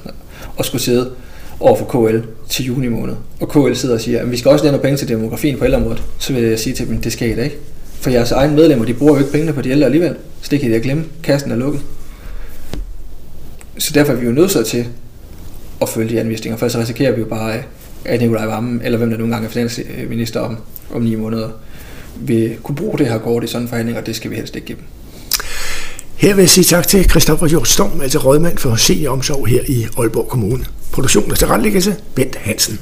og 0.57 0.65
skulle 0.65 0.81
sidde 0.81 1.11
over 1.59 1.75
for 1.75 2.09
KL 2.09 2.17
til 2.49 2.65
juni 2.65 2.87
måned, 2.87 3.15
og 3.39 3.49
KL 3.49 3.73
sidder 3.73 3.95
og 3.95 4.01
siger, 4.01 4.19
at 4.21 4.31
vi 4.31 4.37
skal 4.37 4.51
også 4.51 4.65
lave 4.65 4.71
nogle 4.71 4.83
penge 4.83 4.97
til 4.97 5.07
demografien 5.07 5.57
på 5.57 5.65
ældreområdet, 5.65 6.03
så 6.19 6.33
vil 6.33 6.43
jeg 6.43 6.59
sige 6.59 6.73
til 6.73 6.87
dem, 6.87 7.01
det 7.01 7.13
skal 7.13 7.29
I 7.29 7.35
da 7.35 7.43
ikke. 7.43 7.57
For 7.93 8.09
jeres 8.09 8.31
egne 8.31 8.55
medlemmer, 8.55 8.85
de 8.85 8.93
bruger 8.93 9.13
jo 9.13 9.19
ikke 9.19 9.31
pengene 9.31 9.53
på 9.53 9.61
de 9.61 9.69
ældre 9.69 9.85
alligevel, 9.85 10.15
så 10.41 10.47
det 10.51 10.59
kan 10.59 10.69
I 10.69 10.73
da 10.73 10.79
glemme. 10.79 11.05
Kassen 11.23 11.51
er 11.51 11.55
lukket. 11.55 11.81
Så 13.77 13.91
derfor 13.93 14.13
er 14.13 14.17
vi 14.17 14.25
jo 14.25 14.31
nødt 14.31 14.65
til 14.65 14.87
at 15.81 15.89
følge 15.89 16.09
de 16.09 16.19
anvisninger, 16.19 16.57
for 16.57 16.67
så 16.67 16.79
risikerer 16.79 17.11
vi 17.11 17.19
jo 17.19 17.25
bare, 17.27 17.53
at 18.05 18.21
Nikolaj 18.21 18.45
Vammen, 18.45 18.81
eller 18.83 18.97
hvem 18.97 19.09
der 19.09 19.17
nogle 19.17 19.33
gange 19.33 19.47
er 19.47 19.51
finansminister 19.51 20.39
om, 20.39 20.57
om 20.93 21.01
ni 21.01 21.15
måneder, 21.15 21.49
vil 22.15 22.55
kunne 22.63 22.75
bruge 22.75 22.97
det 22.97 23.07
her 23.07 23.17
kort 23.17 23.43
i 23.43 23.47
sådan 23.47 23.61
en 23.61 23.67
forhandling, 23.67 23.97
og 23.97 24.05
det 24.05 24.15
skal 24.15 24.31
vi 24.31 24.35
helst 24.35 24.55
ikke 24.55 24.67
give 24.67 24.77
dem. 24.77 24.85
Her 26.15 26.33
vil 26.33 26.41
jeg 26.41 26.49
sige 26.49 26.63
tak 26.63 26.87
til 26.87 27.09
Christoffer 27.09 27.47
Hjort 27.47 27.67
Storm, 27.67 28.01
altså 28.01 28.19
rådmand 28.19 28.57
for 28.57 28.75
senioromsorg 28.75 29.47
her 29.47 29.61
i 29.67 29.87
Aalborg 29.97 30.27
Kommune. 30.27 30.65
Produktion 30.91 31.31
og 31.31 31.37
tilrettelæggelse, 31.37 31.95
Bent 32.15 32.35
Hansen. 32.35 32.79